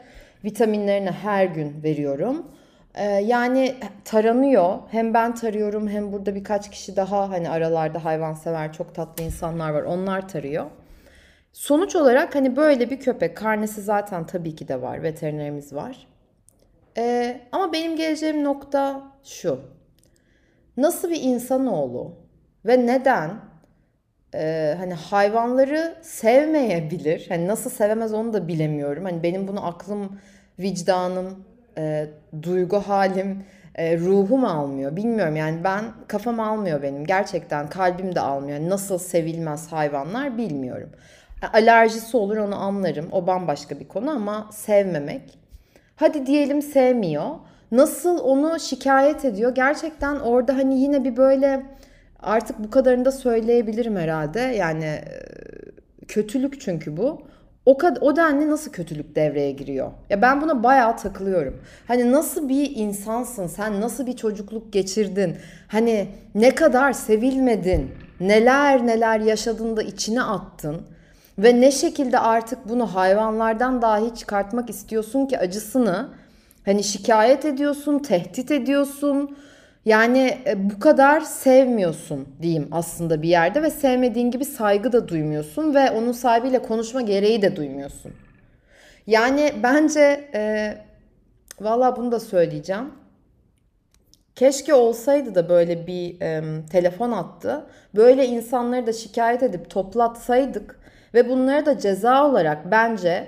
vitaminlerini 0.45 1.11
her 1.11 1.45
gün 1.45 1.83
veriyorum. 1.83 2.47
Ee, 2.95 3.05
yani 3.05 3.75
taranıyor. 4.05 4.79
Hem 4.91 5.15
ben 5.15 5.35
tarıyorum 5.35 5.89
hem 5.89 6.13
burada 6.13 6.35
birkaç 6.35 6.71
kişi 6.71 6.97
daha 6.97 7.31
hani 7.31 7.51
aralarda 7.51 8.05
hayvansever 8.05 8.73
çok 8.73 8.95
tatlı 8.95 9.25
insanlar 9.25 9.71
var. 9.71 9.83
Onlar 9.83 10.29
tarıyor. 10.29 10.67
Sonuç 11.53 11.97
olarak 11.97 12.35
hani 12.35 12.57
böyle 12.57 12.91
bir 12.91 13.01
köpek 13.01 13.37
karnesi 13.37 13.83
zaten 13.83 14.27
tabii 14.27 14.57
ki 14.57 14.69
de 14.69 14.83
var. 14.83 15.03
Veterinerimiz 15.03 15.75
var. 15.75 16.07
Ee, 16.99 17.41
ama 17.53 17.73
benim 17.73 17.97
geleceğim 17.97 18.45
nokta 18.45 19.03
şu. 19.25 19.74
Nasıl 20.77 21.11
bir 21.11 21.23
insanoğlu 21.23 22.13
ve 22.67 22.87
neden 22.87 23.31
e, 24.35 24.75
hani 24.79 24.95
hayvanları 24.95 25.95
sevmeyebilir? 26.03 27.27
Hani 27.29 27.49
nasıl 27.49 27.71
sevemez 27.71 28.13
onu 28.13 28.33
da 28.33 28.49
bilemiyorum. 28.49 29.05
Hani 29.05 29.23
benim 29.23 29.49
bunu 29.49 29.67
aklım, 29.67 30.21
vicdanım, 30.59 31.45
e, 31.79 32.07
duygu 32.43 32.77
halim, 32.77 33.45
e, 33.75 33.99
ruhum 33.99 34.45
almıyor. 34.45 34.97
Bilmiyorum 34.97 35.37
yani 35.37 35.65
ben 35.65 35.85
kafam 36.09 36.41
almıyor 36.41 36.83
benim. 36.83 37.05
Gerçekten 37.05 37.69
kalbim 37.69 38.15
de 38.15 38.21
almıyor. 38.21 38.59
Yani 38.59 38.71
nasıl 38.71 38.99
sevilmez 38.99 39.73
hayvanlar 39.73 40.39
bilmiyorum. 40.39 40.91
Alerjisi 41.53 42.17
olur 42.17 42.37
onu 42.37 42.57
anlarım. 42.57 43.09
O 43.13 43.27
bambaşka 43.27 43.81
bir 43.81 43.89
konu 43.89 44.11
ama 44.11 44.49
sevmemek. 44.53 45.39
Hadi 45.97 46.27
diyelim 46.27 46.63
sevmiyor. 46.63 47.31
Nasıl 47.73 48.19
onu 48.19 48.61
şikayet 48.61 49.25
ediyor? 49.25 49.55
Gerçekten 49.55 50.17
orada 50.17 50.57
hani 50.57 50.81
yine 50.81 51.05
bir 51.05 51.17
böyle 51.17 51.63
artık 52.21 52.59
bu 52.59 52.71
kadarını 52.71 53.05
da 53.05 53.13
söyleyebilirim 53.13 53.97
herhalde. 53.97 54.41
Yani 54.41 54.85
e, 54.85 55.05
kötülük 56.09 56.61
çünkü 56.61 56.97
bu. 56.97 57.23
O, 57.67 57.79
kad 57.79 57.97
o 58.01 58.17
denli 58.17 58.51
nasıl 58.51 58.71
kötülük 58.73 59.17
devreye 59.17 59.53
giriyor? 59.53 59.91
Ya 60.11 60.23
ben 60.23 60.43
buna 60.43 60.63
bayağı 60.63 60.97
takılıyorum. 60.97 61.61
Hani 61.89 62.13
nasıl 62.13 62.49
bir 62.49 62.77
insansın? 62.77 63.47
Sen 63.47 63.81
nasıl 63.81 64.07
bir 64.07 64.17
çocukluk 64.17 64.73
geçirdin? 64.73 65.37
Hani 65.69 66.09
ne 66.35 66.55
kadar 66.55 66.93
sevilmedin? 66.93 67.91
Neler 68.21 68.87
neler 68.87 69.21
yaşadın 69.21 69.77
da 69.77 69.83
içine 69.83 70.23
attın? 70.23 70.83
Ve 71.39 71.61
ne 71.61 71.73
şekilde 71.73 72.19
artık 72.19 72.69
bunu 72.69 72.95
hayvanlardan 72.95 73.83
dahi 73.83 74.15
çıkartmak 74.15 74.71
istiyorsun 74.71 75.27
ki 75.27 75.39
acısını 75.39 76.09
hani 76.65 76.85
şikayet 76.85 77.45
ediyorsun, 77.45 77.99
tehdit 77.99 78.51
ediyorsun. 78.51 79.37
Yani 79.85 80.39
e, 80.47 80.71
bu 80.71 80.81
kadar 80.81 81.21
sevmiyorsun 81.21 82.29
diyeyim 82.43 82.69
aslında 82.73 83.23
bir 83.23 83.29
yerde 83.29 83.63
ve 83.63 83.71
sevmediğin 83.71 84.31
gibi 84.31 84.45
saygı 84.45 84.93
da 84.93 85.09
duymuyorsun 85.09 85.75
ve 85.75 85.91
onun 85.91 86.13
sahibiyle 86.13 86.59
konuşma 86.59 87.01
gereği 87.01 87.43
de 87.43 87.57
duymuyorsun. 87.57 88.13
Yani 89.07 89.53
bence 89.63 90.31
e, 90.35 90.75
valla 91.61 91.97
bunu 91.97 92.13
da 92.13 92.21
söyleyeceğim. 92.21 92.91
Keşke 94.35 94.75
olsaydı 94.75 95.35
da 95.35 95.49
böyle 95.49 95.87
bir 95.87 96.21
e, 96.21 96.43
telefon 96.67 97.13
attı. 97.13 97.67
Böyle 97.97 98.27
insanları 98.27 98.87
da 98.87 98.93
şikayet 98.93 99.43
edip 99.43 99.71
toplatsaydık 99.71 100.81
ve 101.15 101.29
bunları 101.29 101.67
da 101.67 101.79
ceza 101.79 102.31
olarak 102.31 102.71
bence 102.71 103.27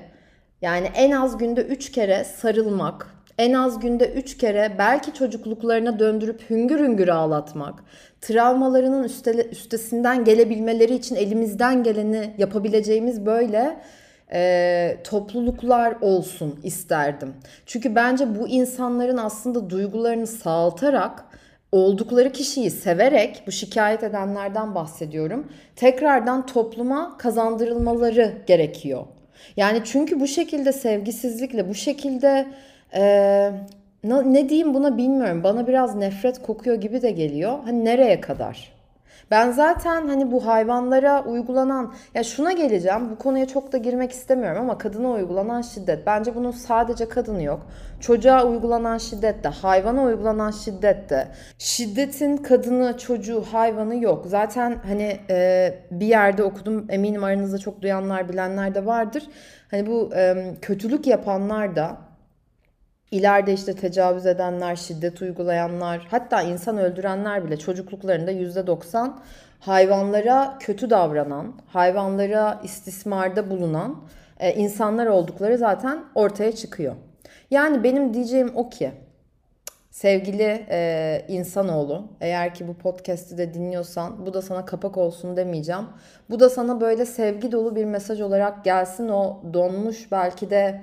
yani 0.62 0.90
en 0.94 1.10
az 1.10 1.38
günde 1.38 1.62
3 1.62 1.92
kere 1.92 2.24
sarılmak, 2.24 3.15
en 3.38 3.52
az 3.52 3.80
günde 3.80 4.08
3 4.08 4.38
kere 4.38 4.74
belki 4.78 5.14
çocukluklarına 5.14 5.98
döndürüp 5.98 6.50
hüngür 6.50 6.80
hüngür 6.80 7.08
ağlatmak, 7.08 7.84
travmalarının 8.20 9.04
üste, 9.04 9.48
üstesinden 9.50 10.24
gelebilmeleri 10.24 10.94
için 10.94 11.16
elimizden 11.16 11.82
geleni 11.82 12.34
yapabileceğimiz 12.38 13.26
böyle 13.26 13.76
e, 14.32 14.96
topluluklar 15.04 15.96
olsun 16.00 16.60
isterdim. 16.62 17.34
Çünkü 17.66 17.94
bence 17.94 18.40
bu 18.40 18.48
insanların 18.48 19.16
aslında 19.16 19.70
duygularını 19.70 20.26
sağaltarak 20.26 21.24
oldukları 21.72 22.32
kişiyi 22.32 22.70
severek 22.70 23.42
bu 23.46 23.52
şikayet 23.52 24.02
edenlerden 24.02 24.74
bahsediyorum. 24.74 25.52
Tekrardan 25.76 26.46
topluma 26.46 27.18
kazandırılmaları 27.18 28.32
gerekiyor. 28.46 29.04
Yani 29.56 29.80
çünkü 29.84 30.20
bu 30.20 30.26
şekilde 30.26 30.72
sevgisizlikle, 30.72 31.68
bu 31.68 31.74
şekilde 31.74 32.46
ee, 32.94 33.52
ne 34.04 34.48
diyeyim 34.48 34.74
buna 34.74 34.96
bilmiyorum. 34.96 35.44
Bana 35.44 35.66
biraz 35.66 35.94
nefret 35.94 36.42
kokuyor 36.42 36.76
gibi 36.76 37.02
de 37.02 37.10
geliyor. 37.10 37.58
Hani 37.64 37.84
nereye 37.84 38.20
kadar? 38.20 38.76
Ben 39.30 39.50
zaten 39.50 40.08
hani 40.08 40.32
bu 40.32 40.46
hayvanlara 40.46 41.24
uygulanan 41.24 41.94
ya 42.14 42.24
şuna 42.24 42.52
geleceğim. 42.52 43.10
Bu 43.10 43.18
konuya 43.18 43.46
çok 43.46 43.72
da 43.72 43.76
girmek 43.76 44.12
istemiyorum 44.12 44.62
ama 44.62 44.78
kadına 44.78 45.10
uygulanan 45.10 45.62
şiddet. 45.62 46.06
Bence 46.06 46.34
bunun 46.34 46.50
sadece 46.50 47.08
kadını 47.08 47.42
yok. 47.42 47.66
Çocuğa 48.00 48.44
uygulanan 48.46 48.98
şiddet 48.98 49.44
de, 49.44 49.48
hayvana 49.48 50.02
uygulanan 50.02 50.50
şiddet 50.50 51.10
de. 51.10 51.28
Şiddetin 51.58 52.36
kadını, 52.36 52.98
çocuğu, 52.98 53.44
hayvanı 53.52 53.96
yok. 53.96 54.24
Zaten 54.26 54.78
hani 54.86 55.20
e, 55.30 55.74
bir 55.90 56.06
yerde 56.06 56.42
okudum. 56.42 56.86
Eminim 56.88 57.24
aranızda 57.24 57.58
çok 57.58 57.82
duyanlar, 57.82 58.28
bilenler 58.28 58.74
de 58.74 58.86
vardır. 58.86 59.28
Hani 59.70 59.86
bu 59.86 60.10
e, 60.16 60.54
kötülük 60.62 61.06
yapanlar 61.06 61.76
da 61.76 62.05
İleride 63.10 63.52
işte 63.52 63.74
tecavüz 63.74 64.26
edenler, 64.26 64.76
şiddet 64.76 65.22
uygulayanlar, 65.22 66.06
hatta 66.10 66.42
insan 66.42 66.78
öldürenler 66.78 67.46
bile 67.46 67.56
çocukluklarında 67.56 68.32
%90 68.32 69.10
hayvanlara 69.60 70.56
kötü 70.60 70.90
davranan, 70.90 71.54
hayvanlara 71.66 72.60
istismarda 72.64 73.50
bulunan 73.50 74.04
e, 74.40 74.54
insanlar 74.54 75.06
oldukları 75.06 75.58
zaten 75.58 76.04
ortaya 76.14 76.52
çıkıyor. 76.52 76.94
Yani 77.50 77.84
benim 77.84 78.14
diyeceğim 78.14 78.52
o 78.54 78.68
ki 78.68 78.92
sevgili 79.90 80.66
e, 80.70 81.24
insanoğlu 81.28 82.08
eğer 82.20 82.54
ki 82.54 82.68
bu 82.68 82.74
podcast'i 82.74 83.38
de 83.38 83.54
dinliyorsan 83.54 84.26
bu 84.26 84.34
da 84.34 84.42
sana 84.42 84.64
kapak 84.64 84.96
olsun 84.96 85.36
demeyeceğim. 85.36 85.84
Bu 86.30 86.40
da 86.40 86.50
sana 86.50 86.80
böyle 86.80 87.06
sevgi 87.06 87.52
dolu 87.52 87.76
bir 87.76 87.84
mesaj 87.84 88.20
olarak 88.20 88.64
gelsin 88.64 89.08
o 89.08 89.40
donmuş 89.54 90.12
belki 90.12 90.50
de 90.50 90.80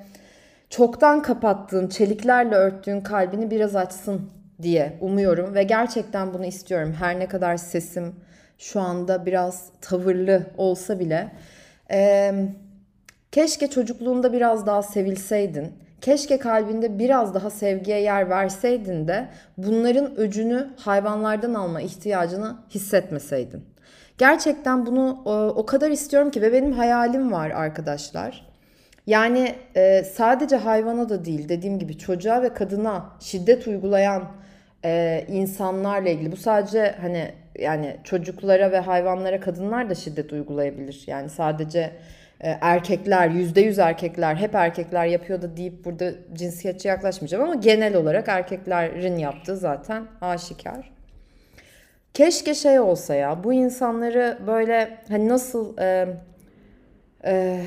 çoktan 0.73 1.21
kapattığın, 1.21 1.87
çeliklerle 1.87 2.55
örttüğün 2.55 3.01
kalbini 3.01 3.51
biraz 3.51 3.75
açsın 3.75 4.29
diye 4.61 4.97
umuyorum 5.01 5.55
ve 5.55 5.63
gerçekten 5.63 6.33
bunu 6.33 6.45
istiyorum. 6.45 6.95
Her 6.99 7.19
ne 7.19 7.27
kadar 7.27 7.57
sesim 7.57 8.15
şu 8.57 8.81
anda 8.81 9.25
biraz 9.25 9.69
tavırlı 9.81 10.43
olsa 10.57 10.99
bile. 10.99 11.31
Ee, 11.91 12.33
keşke 13.31 13.67
çocukluğunda 13.69 14.33
biraz 14.33 14.65
daha 14.65 14.83
sevilseydin. 14.83 15.73
Keşke 16.01 16.39
kalbinde 16.39 16.99
biraz 16.99 17.33
daha 17.33 17.49
sevgiye 17.49 18.01
yer 18.01 18.29
verseydin 18.29 19.07
de 19.07 19.27
bunların 19.57 20.15
öcünü 20.15 20.69
hayvanlardan 20.77 21.53
alma 21.53 21.81
ihtiyacını 21.81 22.57
hissetmeseydin. 22.69 23.63
Gerçekten 24.17 24.85
bunu 24.85 25.21
o 25.55 25.65
kadar 25.65 25.91
istiyorum 25.91 26.31
ki 26.31 26.41
ve 26.41 26.53
benim 26.53 26.71
hayalim 26.71 27.31
var 27.31 27.49
arkadaşlar. 27.49 28.52
Yani 29.07 29.55
e, 29.75 30.03
sadece 30.03 30.55
hayvana 30.55 31.09
da 31.09 31.25
değil 31.25 31.49
dediğim 31.49 31.79
gibi 31.79 31.97
çocuğa 31.97 32.41
ve 32.41 32.53
kadına 32.53 33.09
şiddet 33.19 33.67
uygulayan 33.67 34.31
e, 34.85 35.25
insanlarla 35.27 36.09
ilgili 36.09 36.31
bu 36.31 36.37
sadece 36.37 36.95
hani 37.01 37.31
yani 37.59 37.97
çocuklara 38.03 38.71
ve 38.71 38.79
hayvanlara 38.79 39.39
kadınlar 39.39 39.89
da 39.89 39.95
şiddet 39.95 40.33
uygulayabilir. 40.33 41.03
Yani 41.07 41.29
sadece 41.29 41.91
e, 42.41 42.57
erkekler 42.61 43.29
yüzde 43.29 43.61
yüz 43.61 43.79
erkekler 43.79 44.35
hep 44.35 44.55
erkekler 44.55 45.05
yapıyor 45.05 45.41
da 45.41 45.57
deyip 45.57 45.85
burada 45.85 46.11
cinsiyetçi 46.33 46.87
yaklaşmayacağım 46.87 47.43
ama 47.43 47.55
genel 47.55 47.95
olarak 47.95 48.27
erkeklerin 48.27 49.17
yaptığı 49.17 49.57
zaten 49.57 50.03
aşikar. 50.21 50.93
Keşke 52.13 52.53
şey 52.53 52.79
olsa 52.79 53.15
ya 53.15 53.43
bu 53.43 53.53
insanları 53.53 54.37
böyle 54.47 54.97
hani 55.09 55.29
nasıl 55.29 55.77
e, 55.77 56.07
e, 57.25 57.61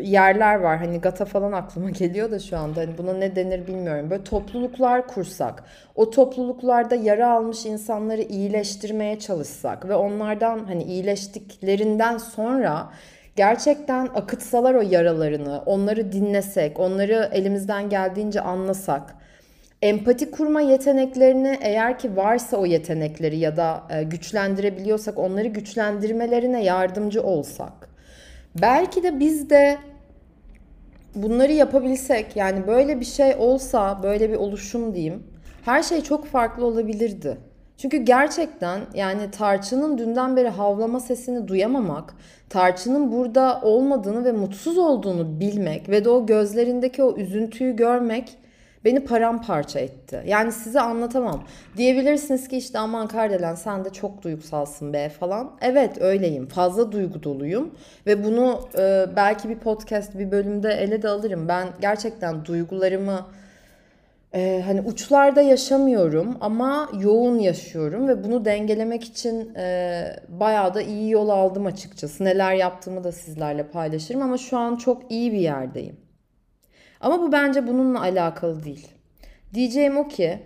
yerler 0.00 0.54
var. 0.54 0.78
Hani 0.78 1.00
Gata 1.00 1.24
falan 1.24 1.52
aklıma 1.52 1.90
geliyor 1.98 2.30
da 2.30 2.38
şu 2.38 2.58
anda. 2.58 2.80
Hani 2.80 2.98
buna 2.98 3.14
ne 3.14 3.36
denir 3.36 3.66
bilmiyorum. 3.66 4.10
Böyle 4.10 4.24
topluluklar 4.24 5.06
kursak. 5.06 5.64
O 5.94 6.10
topluluklarda 6.10 6.94
yara 6.94 7.30
almış 7.32 7.66
insanları 7.66 8.22
iyileştirmeye 8.22 9.18
çalışsak 9.18 9.88
ve 9.88 9.94
onlardan 9.94 10.64
hani 10.64 10.82
iyileştiklerinden 10.82 12.18
sonra 12.18 12.90
gerçekten 13.36 14.08
akıtsalar 14.14 14.74
o 14.74 14.80
yaralarını, 14.80 15.62
onları 15.66 16.12
dinlesek, 16.12 16.80
onları 16.80 17.30
elimizden 17.32 17.88
geldiğince 17.88 18.40
anlasak, 18.40 19.14
empati 19.82 20.30
kurma 20.30 20.60
yeteneklerini 20.60 21.58
eğer 21.60 21.98
ki 21.98 22.16
varsa 22.16 22.56
o 22.56 22.66
yetenekleri 22.66 23.38
ya 23.38 23.56
da 23.56 23.82
e, 23.90 24.02
güçlendirebiliyorsak 24.02 25.18
onları 25.18 25.48
güçlendirmelerine 25.48 26.64
yardımcı 26.64 27.22
olsak 27.22 27.89
Belki 28.54 29.02
de 29.02 29.20
biz 29.20 29.50
de 29.50 29.78
bunları 31.14 31.52
yapabilsek 31.52 32.36
yani 32.36 32.66
böyle 32.66 33.00
bir 33.00 33.04
şey 33.04 33.34
olsa 33.38 34.02
böyle 34.02 34.30
bir 34.30 34.36
oluşum 34.36 34.94
diyeyim 34.94 35.22
her 35.64 35.82
şey 35.82 36.00
çok 36.00 36.26
farklı 36.26 36.66
olabilirdi. 36.66 37.38
Çünkü 37.76 37.96
gerçekten 37.96 38.80
yani 38.94 39.30
tarçının 39.30 39.98
dünden 39.98 40.36
beri 40.36 40.48
havlama 40.48 41.00
sesini 41.00 41.48
duyamamak, 41.48 42.14
tarçının 42.48 43.12
burada 43.12 43.60
olmadığını 43.62 44.24
ve 44.24 44.32
mutsuz 44.32 44.78
olduğunu 44.78 45.40
bilmek 45.40 45.88
ve 45.88 46.04
de 46.04 46.10
o 46.10 46.26
gözlerindeki 46.26 47.02
o 47.02 47.16
üzüntüyü 47.16 47.76
görmek 47.76 48.38
beni 48.84 49.04
paramparça 49.04 49.78
etti. 49.78 50.22
Yani 50.26 50.52
size 50.52 50.80
anlatamam. 50.80 51.44
Diyebilirsiniz 51.76 52.48
ki 52.48 52.56
işte 52.56 52.78
aman 52.78 53.08
Kardelen 53.08 53.54
sen 53.54 53.84
de 53.84 53.90
çok 53.90 54.22
duygusalsın 54.22 54.92
be 54.92 55.08
falan. 55.08 55.56
Evet 55.60 56.02
öyleyim. 56.02 56.46
Fazla 56.46 56.92
duygu 56.92 57.22
doluyum. 57.22 57.74
Ve 58.06 58.24
bunu 58.24 58.68
e, 58.78 59.06
belki 59.16 59.48
bir 59.48 59.58
podcast 59.58 60.18
bir 60.18 60.30
bölümde 60.30 60.72
ele 60.72 61.02
de 61.02 61.08
alırım. 61.08 61.48
Ben 61.48 61.68
gerçekten 61.80 62.44
duygularımı 62.44 63.26
Ee, 64.34 64.62
hani 64.66 64.80
uçlarda 64.80 65.42
yaşamıyorum 65.42 66.36
ama 66.40 66.88
yoğun 67.00 67.38
yaşıyorum 67.38 68.08
ve 68.08 68.24
bunu 68.24 68.44
dengelemek 68.44 69.04
için 69.04 69.54
e, 69.54 70.16
bayağı 70.28 70.74
da 70.74 70.82
iyi 70.82 71.10
yol 71.10 71.28
aldım 71.28 71.66
açıkçası. 71.66 72.24
Neler 72.24 72.54
yaptığımı 72.54 73.04
da 73.04 73.12
sizlerle 73.12 73.66
paylaşırım 73.66 74.22
ama 74.22 74.38
şu 74.38 74.58
an 74.58 74.76
çok 74.76 75.12
iyi 75.12 75.32
bir 75.32 75.38
yerdeyim. 75.38 75.96
Ama 77.00 77.20
bu 77.20 77.32
bence 77.32 77.66
bununla 77.66 78.00
alakalı 78.00 78.64
değil. 78.64 78.88
Diyeceğim 79.54 79.96
o 79.96 80.08
ki 80.08 80.42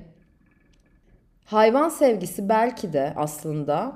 hayvan 1.45 1.89
sevgisi 1.89 2.49
belki 2.49 2.93
de 2.93 3.13
aslında 3.17 3.93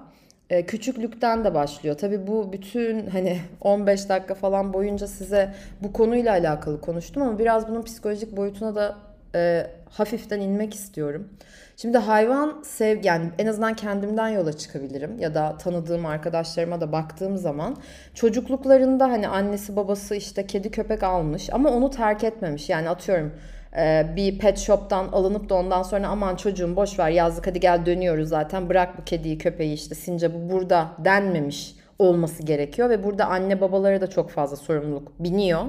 e, 0.51 0.67
küçüklükten 0.67 1.45
de 1.45 1.55
başlıyor. 1.55 1.99
Tabii 1.99 2.27
bu 2.27 2.53
bütün 2.53 3.07
hani 3.07 3.39
15 3.61 4.09
dakika 4.09 4.35
falan 4.35 4.73
boyunca 4.73 5.07
size 5.07 5.55
bu 5.83 5.93
konuyla 5.93 6.33
alakalı 6.33 6.81
konuştum 6.81 7.23
ama 7.23 7.39
biraz 7.39 7.69
bunun 7.69 7.83
psikolojik 7.83 8.37
boyutuna 8.37 8.75
da 8.75 8.97
e, 9.35 9.67
hafiften 9.91 10.41
inmek 10.41 10.75
istiyorum. 10.75 11.29
Şimdi 11.77 11.99
hayvan 11.99 12.63
sev 12.63 13.05
yani 13.05 13.31
en 13.39 13.47
azından 13.47 13.75
kendimden 13.75 14.29
yola 14.29 14.53
çıkabilirim 14.53 15.19
ya 15.19 15.35
da 15.35 15.59
tanıdığım 15.59 16.07
arkadaşlarıma 16.07 16.81
da 16.81 16.93
baktığım 16.93 17.37
zaman 17.37 17.77
çocukluklarında 18.15 19.11
hani 19.11 19.29
annesi 19.29 19.77
babası 19.77 20.15
işte 20.15 20.47
kedi 20.47 20.71
köpek 20.71 21.03
almış 21.03 21.49
ama 21.53 21.71
onu 21.71 21.91
terk 21.91 22.25
etmemiş. 22.25 22.69
Yani 22.69 22.89
atıyorum 22.89 23.33
e, 23.77 24.07
bir 24.17 24.39
pet 24.39 24.59
shop'tan 24.59 25.09
alınıp 25.09 25.49
da 25.49 25.55
ondan 25.55 25.83
sonra 25.83 26.09
aman 26.09 26.37
çocuğum 26.37 26.77
boş 26.77 26.99
ver 26.99 27.11
yazlık 27.11 27.47
hadi 27.47 27.61
gel 27.61 27.87
dönüyoruz 27.87 28.29
zaten 28.29 28.69
bırak 28.69 28.99
bu 28.99 29.05
kediyi 29.05 29.39
köpeği 29.39 29.75
işte 29.75 29.95
sincapı 29.95 30.51
burada 30.51 30.89
denmemiş 31.05 31.75
olması 31.99 32.43
gerekiyor 32.43 32.91
ve 32.91 33.05
burada 33.05 33.27
anne 33.27 33.61
babaları 33.61 34.01
da 34.01 34.07
çok 34.07 34.31
fazla 34.31 34.57
sorumluluk 34.57 35.13
biniyor. 35.19 35.63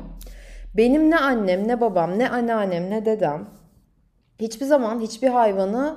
Benim 0.78 1.10
ne 1.12 1.18
annem 1.18 1.68
ne 1.68 1.82
babam 1.82 2.20
ne 2.20 2.30
anneannem 2.30 2.90
ne 2.90 3.06
dedem 3.06 3.46
hiçbir 4.40 4.66
zaman 4.66 5.00
hiçbir 5.00 5.28
hayvanı 5.28 5.96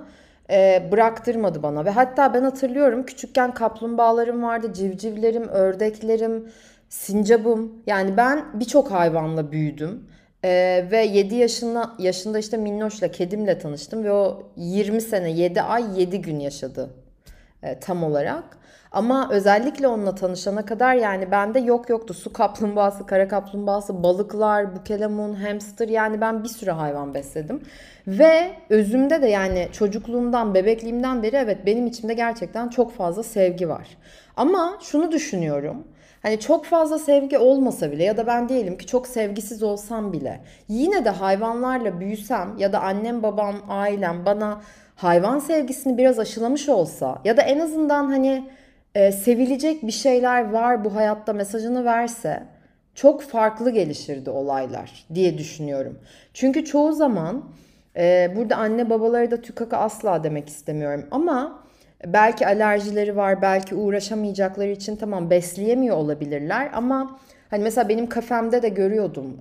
e, 0.50 0.88
bıraktırmadı 0.92 1.62
bana 1.62 1.84
ve 1.84 1.90
hatta 1.90 2.34
ben 2.34 2.42
hatırlıyorum 2.42 3.06
küçükken 3.06 3.54
kaplumbağalarım 3.54 4.42
vardı, 4.42 4.72
civcivlerim, 4.72 5.48
ördeklerim, 5.48 6.48
sincabım. 6.88 7.72
Yani 7.86 8.16
ben 8.16 8.44
birçok 8.54 8.90
hayvanla 8.90 9.52
büyüdüm. 9.52 10.06
Ee, 10.44 10.88
ve 10.90 11.04
7 11.04 11.34
yaşında 11.34 11.92
yaşında 11.98 12.38
işte 12.38 12.56
Minnoş'la 12.56 13.10
kedimle 13.10 13.58
tanıştım 13.58 14.04
ve 14.04 14.12
o 14.12 14.42
20 14.56 15.00
sene 15.00 15.30
7 15.30 15.62
ay 15.62 16.00
7 16.00 16.22
gün 16.22 16.40
yaşadı 16.40 16.90
e, 17.62 17.80
tam 17.80 18.04
olarak. 18.04 18.44
Ama 18.92 19.28
özellikle 19.30 19.88
onunla 19.88 20.14
tanışana 20.14 20.64
kadar 20.64 20.94
yani 20.94 21.30
bende 21.30 21.58
yok 21.58 21.88
yoktu. 21.88 22.14
Su 22.14 22.32
kaplumbağası, 22.32 23.06
kara 23.06 23.28
kaplumbağası, 23.28 24.02
balıklar, 24.02 24.76
bukelemun, 24.76 25.34
hamster 25.34 25.88
yani 25.88 26.20
ben 26.20 26.44
bir 26.44 26.48
sürü 26.48 26.70
hayvan 26.70 27.14
besledim. 27.14 27.62
Ve 28.06 28.50
özümde 28.70 29.22
de 29.22 29.28
yani 29.28 29.68
çocukluğumdan, 29.72 30.54
bebekliğimden 30.54 31.22
beri 31.22 31.36
evet 31.36 31.66
benim 31.66 31.86
içimde 31.86 32.14
gerçekten 32.14 32.68
çok 32.68 32.92
fazla 32.92 33.22
sevgi 33.22 33.68
var. 33.68 33.88
Ama 34.36 34.78
şunu 34.80 35.12
düşünüyorum. 35.12 35.84
Hani 36.22 36.40
çok 36.40 36.64
fazla 36.64 36.98
sevgi 36.98 37.38
olmasa 37.38 37.92
bile 37.92 38.04
ya 38.04 38.16
da 38.16 38.26
ben 38.26 38.48
diyelim 38.48 38.78
ki 38.78 38.86
çok 38.86 39.06
sevgisiz 39.06 39.62
olsam 39.62 40.12
bile 40.12 40.40
yine 40.68 41.04
de 41.04 41.10
hayvanlarla 41.10 42.00
büyüsem 42.00 42.54
ya 42.58 42.72
da 42.72 42.80
annem 42.80 43.22
babam 43.22 43.54
ailem 43.68 44.26
bana 44.26 44.60
hayvan 44.96 45.38
sevgisini 45.38 45.98
biraz 45.98 46.18
aşılamış 46.18 46.68
olsa 46.68 47.18
ya 47.24 47.36
da 47.36 47.42
en 47.42 47.58
azından 47.60 48.06
hani 48.06 48.48
e, 48.94 49.12
sevilecek 49.12 49.82
bir 49.86 49.92
şeyler 49.92 50.50
var 50.50 50.84
bu 50.84 50.94
hayatta 50.94 51.32
mesajını 51.32 51.84
verse 51.84 52.42
çok 52.94 53.22
farklı 53.22 53.70
gelişirdi 53.70 54.30
olaylar 54.30 55.06
diye 55.14 55.38
düşünüyorum. 55.38 55.98
Çünkü 56.34 56.64
çoğu 56.64 56.92
zaman 56.92 57.44
e, 57.96 58.32
burada 58.36 58.56
anne 58.56 58.90
babaları 58.90 59.30
da 59.30 59.40
tükaka 59.40 59.76
asla 59.76 60.24
demek 60.24 60.48
istemiyorum 60.48 61.06
ama 61.10 61.62
belki 62.06 62.46
alerjileri 62.46 63.16
var, 63.16 63.42
belki 63.42 63.74
uğraşamayacakları 63.74 64.68
için 64.68 64.96
tamam 64.96 65.30
besleyemiyor 65.30 65.96
olabilirler 65.96 66.70
ama 66.74 67.20
Hani 67.52 67.62
mesela 67.62 67.88
benim 67.88 68.08
kafemde 68.08 68.62
de 68.62 68.68
görüyordum 68.68 69.36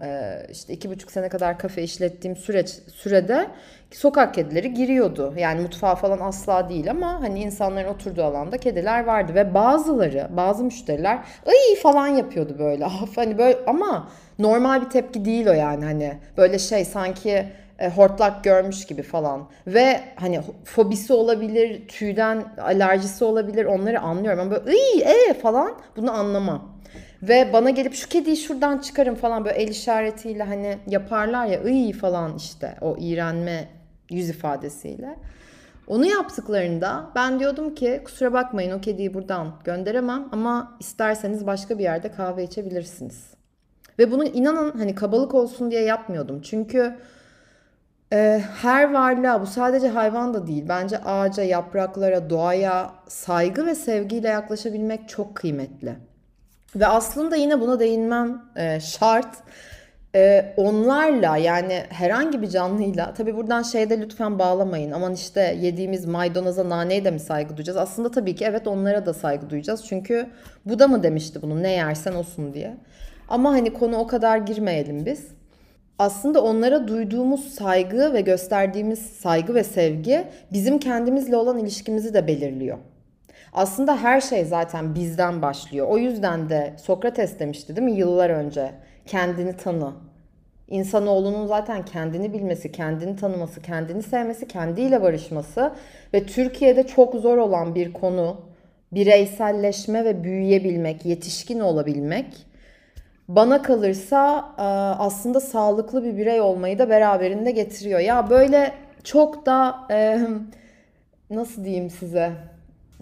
işte 0.52 0.74
iki 0.74 0.90
buçuk 0.90 1.12
sene 1.12 1.30
kadar 1.30 1.60
kafe 1.60 1.84
işlettiğim 1.84 2.38
süreç 2.38 2.70
sürede 2.70 3.48
sokak 3.92 4.34
kedileri 4.34 4.74
giriyordu. 4.74 5.34
Yani 5.38 5.62
mutfağa 5.62 5.96
falan 5.96 6.20
asla 6.20 6.70
değil 6.70 6.92
ama 6.92 7.22
hani 7.22 7.40
insanların 7.40 7.88
oturduğu 7.88 8.24
alanda 8.24 8.58
kediler 8.58 9.06
vardı 9.06 9.36
ve 9.36 9.54
bazıları 9.54 10.28
bazı 10.38 10.64
müşteriler 10.64 11.20
ay 11.46 11.76
falan 11.84 12.08
yapıyordu 12.08 12.56
böyle. 12.60 12.86
hani 13.16 13.38
böyle 13.38 13.60
ama 13.68 14.08
normal 14.40 14.82
bir 14.82 14.90
tepki 14.90 15.26
değil 15.26 15.48
o 15.48 15.54
yani 15.54 15.86
hani 15.86 16.18
böyle 16.38 16.60
şey 16.60 16.86
sanki 16.86 17.46
hortlak 17.96 18.44
görmüş 18.44 18.86
gibi 18.86 19.02
falan. 19.02 19.48
Ve 19.68 20.00
hani 20.16 20.42
fobisi 20.66 21.14
olabilir, 21.14 21.88
tüyden 21.88 22.44
alerjisi 22.62 23.24
olabilir 23.24 23.66
onları 23.66 24.00
anlıyorum. 24.00 24.40
Ama 24.40 24.52
böyle 24.52 24.70
ıy 24.70 25.02
e 25.30 25.34
falan 25.34 25.72
bunu 25.96 26.12
anlamam. 26.12 26.71
Ve 27.24 27.54
bana 27.54 27.70
gelip 27.70 27.94
şu 27.94 28.10
kediyi 28.10 28.38
şuradan 28.38 28.78
çıkarın 28.78 29.16
falan 29.16 29.46
böyle 29.46 29.58
el 29.58 29.68
işaretiyle 29.68 30.44
hani 30.44 30.78
yaparlar 30.88 31.46
ya 31.46 31.64
ıy 31.64 31.94
falan 31.94 32.38
işte 32.38 32.76
o 32.82 32.98
iğrenme 33.00 33.68
yüz 34.10 34.30
ifadesiyle. 34.30 35.16
Onu 35.88 36.06
yaptıklarında 36.06 37.12
ben 37.16 37.40
diyordum 37.40 37.76
ki 37.76 38.02
kusura 38.06 38.34
bakmayın 38.34 38.72
o 38.72 38.82
kediyi 38.82 39.14
buradan 39.14 39.56
gönderemem 39.64 40.28
ama 40.32 40.78
isterseniz 40.80 41.48
başka 41.48 41.78
bir 41.78 41.84
yerde 41.84 42.12
kahve 42.12 42.44
içebilirsiniz. 42.44 43.34
Ve 44.00 44.12
bunu 44.12 44.26
inanın 44.26 44.72
hani 44.72 44.96
kabalık 44.96 45.34
olsun 45.36 45.72
diye 45.72 45.82
yapmıyordum. 45.82 46.42
Çünkü 46.42 46.96
e, 48.14 48.42
her 48.62 48.94
varlığa 48.94 49.42
bu 49.42 49.46
sadece 49.46 49.88
hayvan 49.88 50.34
da 50.34 50.48
değil 50.48 50.66
bence 50.70 50.98
ağaca, 50.98 51.44
yapraklara, 51.44 52.30
doğaya 52.30 52.92
saygı 53.08 53.66
ve 53.66 53.76
sevgiyle 53.76 54.28
yaklaşabilmek 54.28 55.10
çok 55.10 55.36
kıymetli. 55.36 55.96
Ve 56.76 56.88
aslında 56.88 57.36
yine 57.36 57.62
buna 57.62 57.80
değinmem 57.80 58.42
e, 58.56 58.80
şart. 58.80 59.38
E, 60.16 60.54
onlarla 60.58 61.38
yani 61.38 61.84
herhangi 61.90 62.42
bir 62.42 62.50
canlıyla 62.50 63.14
tabii 63.14 63.36
buradan 63.36 63.62
şeyde 63.62 64.02
lütfen 64.02 64.40
bağlamayın. 64.40 64.92
Aman 64.92 65.14
işte 65.14 65.58
yediğimiz 65.62 66.06
maydanoza 66.06 66.70
naneye 66.70 67.06
de 67.06 67.12
mi 67.12 67.20
saygı 67.20 67.58
duyacağız? 67.58 67.78
Aslında 67.78 68.12
tabii 68.12 68.36
ki 68.36 68.46
evet 68.46 68.68
onlara 68.68 69.06
da 69.06 69.14
saygı 69.14 69.50
duyacağız. 69.50 69.86
Çünkü 69.86 70.30
bu 70.66 70.80
da 70.80 70.88
mı 70.88 71.04
demişti 71.04 71.42
bunu 71.42 71.64
ne 71.64 71.72
yersen 71.72 72.14
olsun 72.14 72.54
diye. 72.54 72.78
Ama 73.30 73.52
hani 73.52 73.74
konu 73.74 73.98
o 73.98 74.08
kadar 74.08 74.38
girmeyelim 74.38 75.06
biz. 75.06 75.28
Aslında 76.00 76.44
onlara 76.44 76.88
duyduğumuz 76.88 77.54
saygı 77.54 78.14
ve 78.14 78.22
gösterdiğimiz 78.22 79.00
saygı 79.00 79.56
ve 79.56 79.64
sevgi 79.64 80.28
bizim 80.54 80.80
kendimizle 80.80 81.36
olan 81.38 81.58
ilişkimizi 81.58 82.14
de 82.14 82.28
belirliyor. 82.28 82.78
Aslında 83.54 83.98
her 83.98 84.22
şey 84.22 84.46
zaten 84.46 84.96
bizden 84.96 85.42
başlıyor. 85.42 85.88
O 85.90 85.98
yüzden 85.98 86.50
de 86.50 86.74
Sokrates 86.78 87.40
demişti 87.40 87.76
değil 87.76 87.86
mi 87.88 88.00
yıllar 88.00 88.30
önce? 88.30 88.72
Kendini 89.06 89.58
tanı. 89.58 89.92
İnsanoğlunun 90.68 91.48
zaten 91.48 91.86
kendini 91.86 92.34
bilmesi, 92.34 92.72
kendini 92.72 93.16
tanıması, 93.16 93.62
kendini 93.62 94.04
sevmesi, 94.04 94.48
kendiyle 94.48 95.02
barışması 95.02 95.74
ve 96.14 96.26
Türkiye'de 96.26 96.88
çok 96.88 97.16
zor 97.16 97.38
olan 97.38 97.76
bir 97.76 97.94
konu 97.94 98.42
bireyselleşme 98.92 100.06
ve 100.06 100.24
büyüyebilmek, 100.24 101.06
yetişkin 101.06 101.60
olabilmek. 101.60 102.46
Bana 103.28 103.62
kalırsa 103.62 104.52
e, 104.58 104.62
aslında 105.02 105.40
sağlıklı 105.40 106.04
bir 106.04 106.18
birey 106.18 106.42
olmayı 106.42 106.80
da 106.80 106.90
beraberinde 106.90 107.52
getiriyor. 107.52 108.00
Ya 108.00 108.30
böyle 108.30 108.72
çok 109.04 109.46
da 109.46 109.76
e, 109.92 110.20
nasıl 111.30 111.64
diyeyim 111.64 111.90
size? 111.90 112.32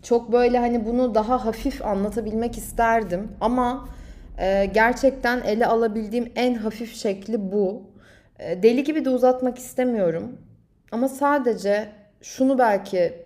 Çok 0.04 0.32
böyle 0.32 0.60
hani 0.60 0.86
bunu 0.86 1.16
daha 1.16 1.46
hafif 1.46 1.86
anlatabilmek 1.86 2.58
isterdim 2.58 3.32
ama 3.42 3.90
e, 4.40 4.66
gerçekten 4.66 5.42
ele 5.42 5.66
alabildiğim 5.66 6.32
en 6.36 6.56
hafif 6.56 6.96
şekli 6.96 7.52
bu. 7.52 7.84
E, 8.40 8.64
deli 8.64 8.84
gibi 8.84 9.06
de 9.06 9.10
uzatmak 9.10 9.58
istemiyorum 9.58 10.38
ama 10.92 11.08
sadece 11.10 11.90
şunu 12.22 12.58
belki 12.58 13.26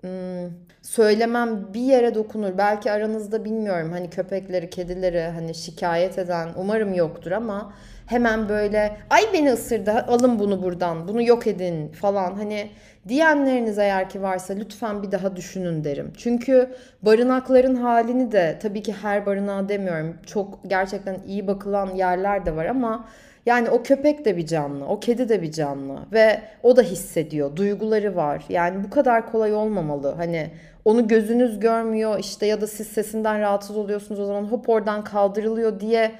hmm, 0.00 0.67
söylemem 0.88 1.74
bir 1.74 1.80
yere 1.80 2.14
dokunur. 2.14 2.58
Belki 2.58 2.92
aranızda 2.92 3.44
bilmiyorum 3.44 3.92
hani 3.92 4.10
köpekleri, 4.10 4.70
kedileri 4.70 5.20
hani 5.20 5.54
şikayet 5.54 6.18
eden 6.18 6.48
umarım 6.56 6.94
yoktur 6.94 7.30
ama 7.30 7.72
hemen 8.06 8.48
böyle 8.48 8.96
ay 9.10 9.22
beni 9.32 9.52
ısırdı 9.52 9.92
alın 9.92 10.38
bunu 10.38 10.62
buradan 10.62 11.08
bunu 11.08 11.22
yok 11.22 11.46
edin 11.46 11.88
falan 11.88 12.34
hani 12.34 12.70
diyenleriniz 13.08 13.78
eğer 13.78 14.08
ki 14.08 14.22
varsa 14.22 14.54
lütfen 14.54 15.02
bir 15.02 15.12
daha 15.12 15.36
düşünün 15.36 15.84
derim. 15.84 16.12
Çünkü 16.16 16.70
barınakların 17.02 17.74
halini 17.74 18.32
de 18.32 18.58
tabii 18.62 18.82
ki 18.82 18.92
her 19.02 19.26
barınağa 19.26 19.68
demiyorum 19.68 20.16
çok 20.26 20.58
gerçekten 20.66 21.16
iyi 21.26 21.46
bakılan 21.46 21.94
yerler 21.94 22.46
de 22.46 22.56
var 22.56 22.66
ama 22.66 23.08
yani 23.48 23.70
o 23.70 23.82
köpek 23.82 24.24
de 24.24 24.36
bir 24.36 24.46
canlı, 24.46 24.86
o 24.86 25.00
kedi 25.00 25.28
de 25.28 25.42
bir 25.42 25.52
canlı 25.52 25.98
ve 26.12 26.40
o 26.62 26.76
da 26.76 26.82
hissediyor, 26.82 27.56
duyguları 27.56 28.16
var. 28.16 28.44
Yani 28.48 28.84
bu 28.84 28.90
kadar 28.90 29.32
kolay 29.32 29.54
olmamalı. 29.54 30.14
Hani 30.16 30.50
onu 30.84 31.08
gözünüz 31.08 31.60
görmüyor 31.60 32.18
işte 32.18 32.46
ya 32.46 32.60
da 32.60 32.66
siz 32.66 32.88
sesinden 32.88 33.40
rahatsız 33.40 33.76
oluyorsunuz 33.76 34.20
o 34.20 34.26
zaman 34.26 34.44
hop 34.44 34.68
oradan 34.68 35.04
kaldırılıyor 35.04 35.80
diye 35.80 36.12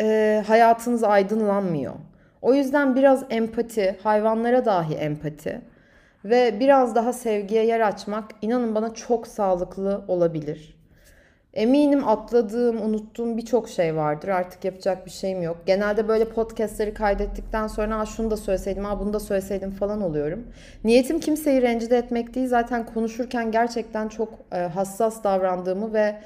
e, 0.00 0.42
hayatınız 0.46 1.04
aydınlanmıyor. 1.04 1.94
O 2.42 2.54
yüzden 2.54 2.96
biraz 2.96 3.24
empati, 3.30 3.96
hayvanlara 4.02 4.64
dahi 4.64 4.94
empati 4.94 5.60
ve 6.24 6.60
biraz 6.60 6.94
daha 6.94 7.12
sevgiye 7.12 7.66
yer 7.66 7.80
açmak 7.80 8.30
inanın 8.42 8.74
bana 8.74 8.94
çok 8.94 9.26
sağlıklı 9.26 10.04
olabilir. 10.08 10.77
Eminim 11.58 12.08
atladığım, 12.08 12.82
unuttuğum 12.82 13.36
birçok 13.36 13.68
şey 13.68 13.96
vardır. 13.96 14.28
Artık 14.28 14.64
yapacak 14.64 15.06
bir 15.06 15.10
şeyim 15.10 15.42
yok. 15.42 15.56
Genelde 15.66 16.08
böyle 16.08 16.24
podcastleri 16.24 16.94
kaydettikten 16.94 17.66
sonra 17.66 18.06
şunu 18.06 18.30
da 18.30 18.36
söyleseydim, 18.36 18.84
ha 18.84 19.00
bunu 19.00 19.12
da 19.12 19.20
söyleseydim 19.20 19.70
falan 19.70 20.00
oluyorum. 20.00 20.46
Niyetim 20.84 21.20
kimseyi 21.20 21.62
rencide 21.62 21.98
etmek 21.98 22.34
değil. 22.34 22.48
Zaten 22.48 22.86
konuşurken 22.86 23.50
gerçekten 23.50 24.08
çok 24.08 24.28
e, 24.52 24.56
hassas 24.56 25.24
davrandığımı 25.24 25.92
ve 25.92 26.16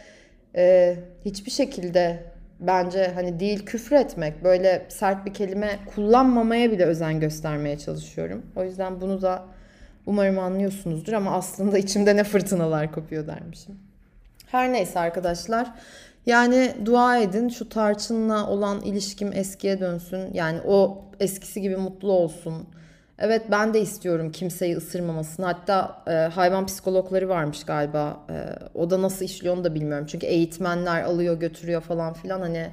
e, 0.57 0.97
hiçbir 1.25 1.51
şekilde 1.51 2.23
bence 2.61 3.11
hani 3.14 3.40
değil 3.40 3.66
küfür 3.66 3.97
etmek, 3.97 4.45
böyle 4.45 4.87
sert 4.88 5.27
bir 5.27 5.35
kelime 5.35 5.79
kullanmamaya 5.95 6.71
bile 6.71 6.85
özen 6.85 7.21
göstermeye 7.21 7.79
çalışıyorum. 7.79 8.42
O 8.57 8.64
yüzden 8.64 9.01
bunu 9.01 9.23
da 9.23 9.45
umarım 10.07 10.38
anlıyorsunuzdur 10.38 11.12
ama 11.12 11.33
aslında 11.33 11.79
içimde 11.79 12.16
ne 12.16 12.25
fırtınalar 12.25 12.92
kopuyor 12.92 13.27
dermişim. 13.27 13.91
Her 14.53 14.73
neyse 14.73 15.01
arkadaşlar. 15.01 15.73
Yani 16.27 16.75
dua 16.85 17.19
edin 17.19 17.49
şu 17.49 17.69
tarçınla 17.69 18.49
olan 18.49 18.81
ilişkim 18.81 19.33
eskiye 19.33 19.81
dönsün. 19.81 20.35
Yani 20.35 20.61
o 20.67 21.05
eskisi 21.21 21.61
gibi 21.61 21.77
mutlu 21.77 22.12
olsun. 22.12 22.69
Evet 23.19 23.43
ben 23.51 23.75
de 23.75 23.81
istiyorum 23.81 24.33
kimseyi 24.33 24.77
ısırmamasını. 24.77 25.47
Hatta 25.47 26.03
e, 26.07 26.12
hayvan 26.12 26.67
psikologları 26.67 27.29
varmış 27.29 27.65
galiba. 27.65 28.27
E, 28.31 28.35
o 28.79 28.91
da 28.91 29.03
nasıl 29.03 29.25
işliyor 29.25 29.55
onu 29.57 29.65
da 29.65 29.75
bilmiyorum. 29.75 30.07
Çünkü 30.07 30.27
eğitmenler 30.27 31.03
alıyor 31.03 31.41
götürüyor 31.41 31.81
falan 31.81 32.12
filan. 32.12 32.41
Hani 32.41 32.67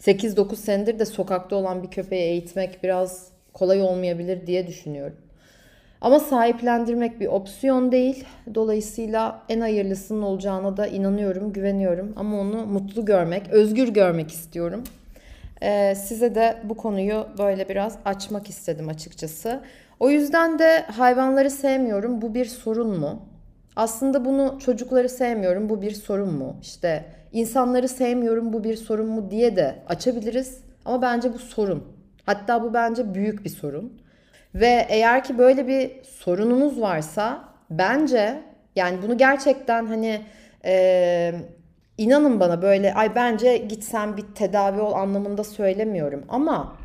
8-9 0.00 0.56
senedir 0.56 0.98
de 0.98 1.04
sokakta 1.04 1.56
olan 1.56 1.82
bir 1.82 1.90
köpeği 1.90 2.22
eğitmek 2.22 2.82
biraz 2.82 3.28
kolay 3.52 3.82
olmayabilir 3.82 4.46
diye 4.46 4.66
düşünüyorum. 4.66 5.16
Ama 6.02 6.20
sahiplendirmek 6.20 7.20
bir 7.20 7.26
opsiyon 7.26 7.92
değil. 7.92 8.24
Dolayısıyla 8.54 9.42
en 9.48 9.60
hayırlısının 9.60 10.22
olacağına 10.22 10.76
da 10.76 10.86
inanıyorum, 10.86 11.52
güveniyorum. 11.52 12.12
Ama 12.16 12.40
onu 12.40 12.66
mutlu 12.66 13.04
görmek, 13.04 13.50
özgür 13.50 13.88
görmek 13.88 14.30
istiyorum. 14.30 14.84
Ee, 15.62 15.94
size 15.94 16.34
de 16.34 16.56
bu 16.64 16.76
konuyu 16.76 17.26
böyle 17.38 17.68
biraz 17.68 17.98
açmak 18.04 18.48
istedim 18.48 18.88
açıkçası. 18.88 19.60
O 20.00 20.10
yüzden 20.10 20.58
de 20.58 20.82
hayvanları 20.82 21.50
sevmiyorum. 21.50 22.22
Bu 22.22 22.34
bir 22.34 22.44
sorun 22.44 22.98
mu? 22.98 23.22
Aslında 23.76 24.24
bunu 24.24 24.58
çocukları 24.64 25.08
sevmiyorum. 25.08 25.68
Bu 25.68 25.82
bir 25.82 25.90
sorun 25.90 26.34
mu? 26.34 26.56
İşte 26.62 27.04
insanları 27.32 27.88
sevmiyorum. 27.88 28.52
Bu 28.52 28.64
bir 28.64 28.76
sorun 28.76 29.08
mu 29.08 29.30
diye 29.30 29.56
de 29.56 29.74
açabiliriz. 29.88 30.58
Ama 30.84 31.02
bence 31.02 31.34
bu 31.34 31.38
sorun. 31.38 31.84
Hatta 32.26 32.62
bu 32.62 32.74
bence 32.74 33.14
büyük 33.14 33.44
bir 33.44 33.50
sorun. 33.50 34.01
Ve 34.54 34.86
eğer 34.88 35.24
ki 35.24 35.38
böyle 35.38 35.66
bir 35.66 36.04
sorununuz 36.04 36.80
varsa 36.80 37.44
bence 37.70 38.40
yani 38.76 39.02
bunu 39.02 39.18
gerçekten 39.18 39.86
hani 39.86 40.20
e, 40.64 41.34
inanın 41.98 42.40
bana 42.40 42.62
böyle 42.62 42.94
ay 42.94 43.14
bence 43.14 43.56
gitsen 43.56 44.16
bir 44.16 44.24
tedavi 44.34 44.80
ol 44.80 44.92
anlamında 44.92 45.44
söylemiyorum. 45.44 46.24
Ama 46.28 46.76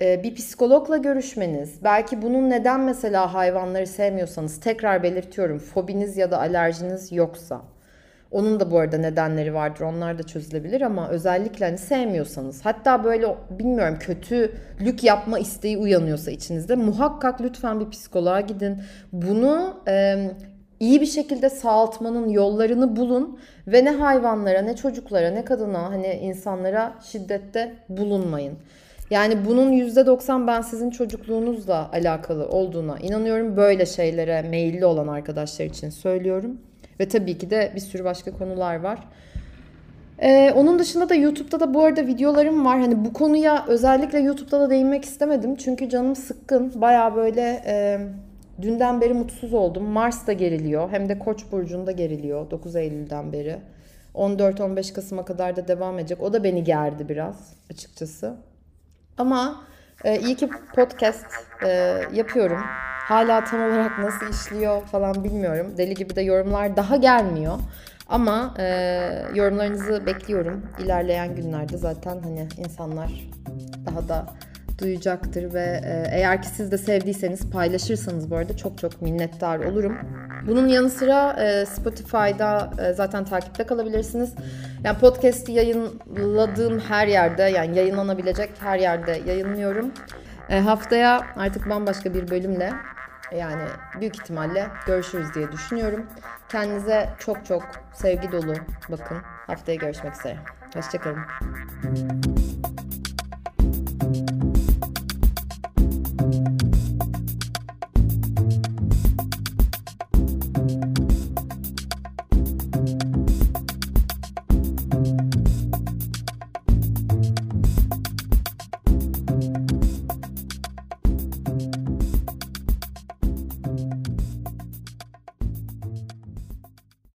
bir 0.00 0.34
psikologla 0.34 0.96
görüşmeniz 0.96 1.84
belki 1.84 2.22
bunun 2.22 2.50
neden 2.50 2.80
mesela 2.80 3.34
hayvanları 3.34 3.86
sevmiyorsanız 3.86 4.60
tekrar 4.60 5.02
belirtiyorum 5.02 5.58
fobiniz 5.58 6.16
ya 6.16 6.30
da 6.30 6.38
alerjiniz 6.38 7.12
yoksa 7.12 7.62
onun 8.34 8.60
da 8.60 8.70
bu 8.70 8.78
arada 8.78 8.98
nedenleri 8.98 9.54
vardır. 9.54 9.80
Onlar 9.80 10.18
da 10.18 10.22
çözülebilir 10.22 10.80
ama 10.80 11.08
özellikle 11.08 11.64
hani 11.64 11.78
sevmiyorsanız 11.78 12.64
hatta 12.64 13.04
böyle 13.04 13.36
bilmiyorum 13.50 13.96
kötülük 14.00 15.04
yapma 15.04 15.38
isteği 15.38 15.78
uyanıyorsa 15.78 16.30
içinizde 16.30 16.74
muhakkak 16.74 17.40
lütfen 17.40 17.80
bir 17.80 17.90
psikoloğa 17.90 18.40
gidin. 18.40 18.78
Bunu 19.12 19.74
e, 19.88 20.16
iyi 20.80 21.00
bir 21.00 21.06
şekilde 21.06 21.50
sağaltmanın 21.50 22.28
yollarını 22.28 22.96
bulun 22.96 23.38
ve 23.66 23.84
ne 23.84 23.90
hayvanlara 23.90 24.62
ne 24.62 24.76
çocuklara 24.76 25.30
ne 25.30 25.44
kadına 25.44 25.82
hani 25.82 26.06
insanlara 26.06 26.94
şiddette 27.02 27.74
bulunmayın. 27.88 28.54
Yani 29.10 29.44
bunun 29.46 29.72
%90 29.72 30.46
ben 30.46 30.60
sizin 30.60 30.90
çocukluğunuzla 30.90 31.90
alakalı 31.92 32.48
olduğuna 32.48 32.98
inanıyorum. 32.98 33.56
Böyle 33.56 33.86
şeylere 33.86 34.42
meyilli 34.42 34.86
olan 34.86 35.08
arkadaşlar 35.08 35.64
için 35.64 35.90
söylüyorum. 35.90 36.58
Ve 37.00 37.08
tabii 37.08 37.38
ki 37.38 37.50
de 37.50 37.72
bir 37.74 37.80
sürü 37.80 38.04
başka 38.04 38.30
konular 38.30 38.80
var. 38.80 38.98
Ee, 40.18 40.52
onun 40.56 40.78
dışında 40.78 41.08
da 41.08 41.14
YouTube'da 41.14 41.60
da 41.60 41.74
bu 41.74 41.84
arada 41.84 42.06
videolarım 42.06 42.64
var. 42.64 42.80
Hani 42.80 43.04
bu 43.04 43.12
konuya 43.12 43.64
özellikle 43.68 44.18
YouTube'da 44.18 44.60
da 44.60 44.70
değinmek 44.70 45.04
istemedim. 45.04 45.56
Çünkü 45.56 45.88
canım 45.88 46.16
sıkkın. 46.16 46.80
Baya 46.80 47.16
böyle 47.16 47.62
e, 47.66 48.00
dünden 48.62 49.00
beri 49.00 49.14
mutsuz 49.14 49.54
oldum. 49.54 49.84
Mars 49.84 50.26
da 50.26 50.32
geriliyor. 50.32 50.90
Hem 50.90 51.08
de 51.08 51.18
Koç 51.18 51.44
burcunda 51.52 51.92
geriliyor 51.92 52.50
9 52.50 52.76
Eylül'den 52.76 53.32
beri. 53.32 53.56
14-15 54.14 54.92
Kasım'a 54.92 55.24
kadar 55.24 55.56
da 55.56 55.68
devam 55.68 55.98
edecek. 55.98 56.20
O 56.22 56.32
da 56.32 56.44
beni 56.44 56.64
gerdi 56.64 57.08
biraz 57.08 57.52
açıkçası. 57.70 58.36
Ama 59.18 59.64
e, 60.04 60.20
iyi 60.20 60.34
ki 60.34 60.48
podcast 60.74 61.26
e, 61.66 61.68
yapıyorum. 62.12 62.60
Hala 63.04 63.44
tam 63.44 63.62
olarak 63.62 63.98
nasıl 63.98 64.30
işliyor 64.30 64.82
falan 64.82 65.24
bilmiyorum. 65.24 65.74
Deli 65.78 65.94
gibi 65.94 66.16
de 66.16 66.22
yorumlar 66.22 66.76
daha 66.76 66.96
gelmiyor. 66.96 67.58
Ama 68.08 68.54
e, 68.58 68.64
yorumlarınızı 69.34 70.06
bekliyorum. 70.06 70.66
İlerleyen 70.78 71.36
günlerde 71.36 71.76
zaten 71.76 72.22
hani 72.22 72.48
insanlar 72.58 73.10
daha 73.86 74.08
da 74.08 74.26
duyacaktır 74.78 75.54
ve 75.54 75.80
e, 75.84 76.16
eğer 76.16 76.42
ki 76.42 76.48
siz 76.48 76.72
de 76.72 76.78
sevdiyseniz 76.78 77.50
paylaşırsanız 77.50 78.30
bu 78.30 78.36
arada 78.36 78.56
çok 78.56 78.78
çok 78.78 79.02
minnettar 79.02 79.58
olurum. 79.58 79.98
Bunun 80.46 80.68
yanı 80.68 80.90
sıra 80.90 81.32
e, 81.42 81.66
Spotify'da 81.66 82.70
e, 82.78 82.92
zaten 82.92 83.24
takipte 83.24 83.64
kalabilirsiniz. 83.64 84.34
Yani 84.84 84.98
podcast'i 84.98 85.52
yayınladığım 85.52 86.80
her 86.80 87.06
yerde 87.06 87.42
yani 87.42 87.78
yayınlanabilecek 87.78 88.50
her 88.60 88.78
yerde 88.78 89.20
yayınlıyorum. 89.26 89.92
E, 90.50 90.60
haftaya 90.60 91.22
artık 91.36 91.70
bambaşka 91.70 92.14
bir 92.14 92.30
bölümle 92.30 92.72
yani 93.36 93.62
büyük 94.00 94.16
ihtimalle 94.16 94.68
görüşürüz 94.86 95.34
diye 95.34 95.52
düşünüyorum. 95.52 96.06
Kendinize 96.48 97.10
çok 97.18 97.46
çok 97.46 97.62
sevgi 97.92 98.32
dolu 98.32 98.54
bakın. 98.90 99.18
Haftaya 99.46 99.76
görüşmek 99.76 100.14
üzere. 100.14 100.38
Hoşçakalın. 100.74 101.24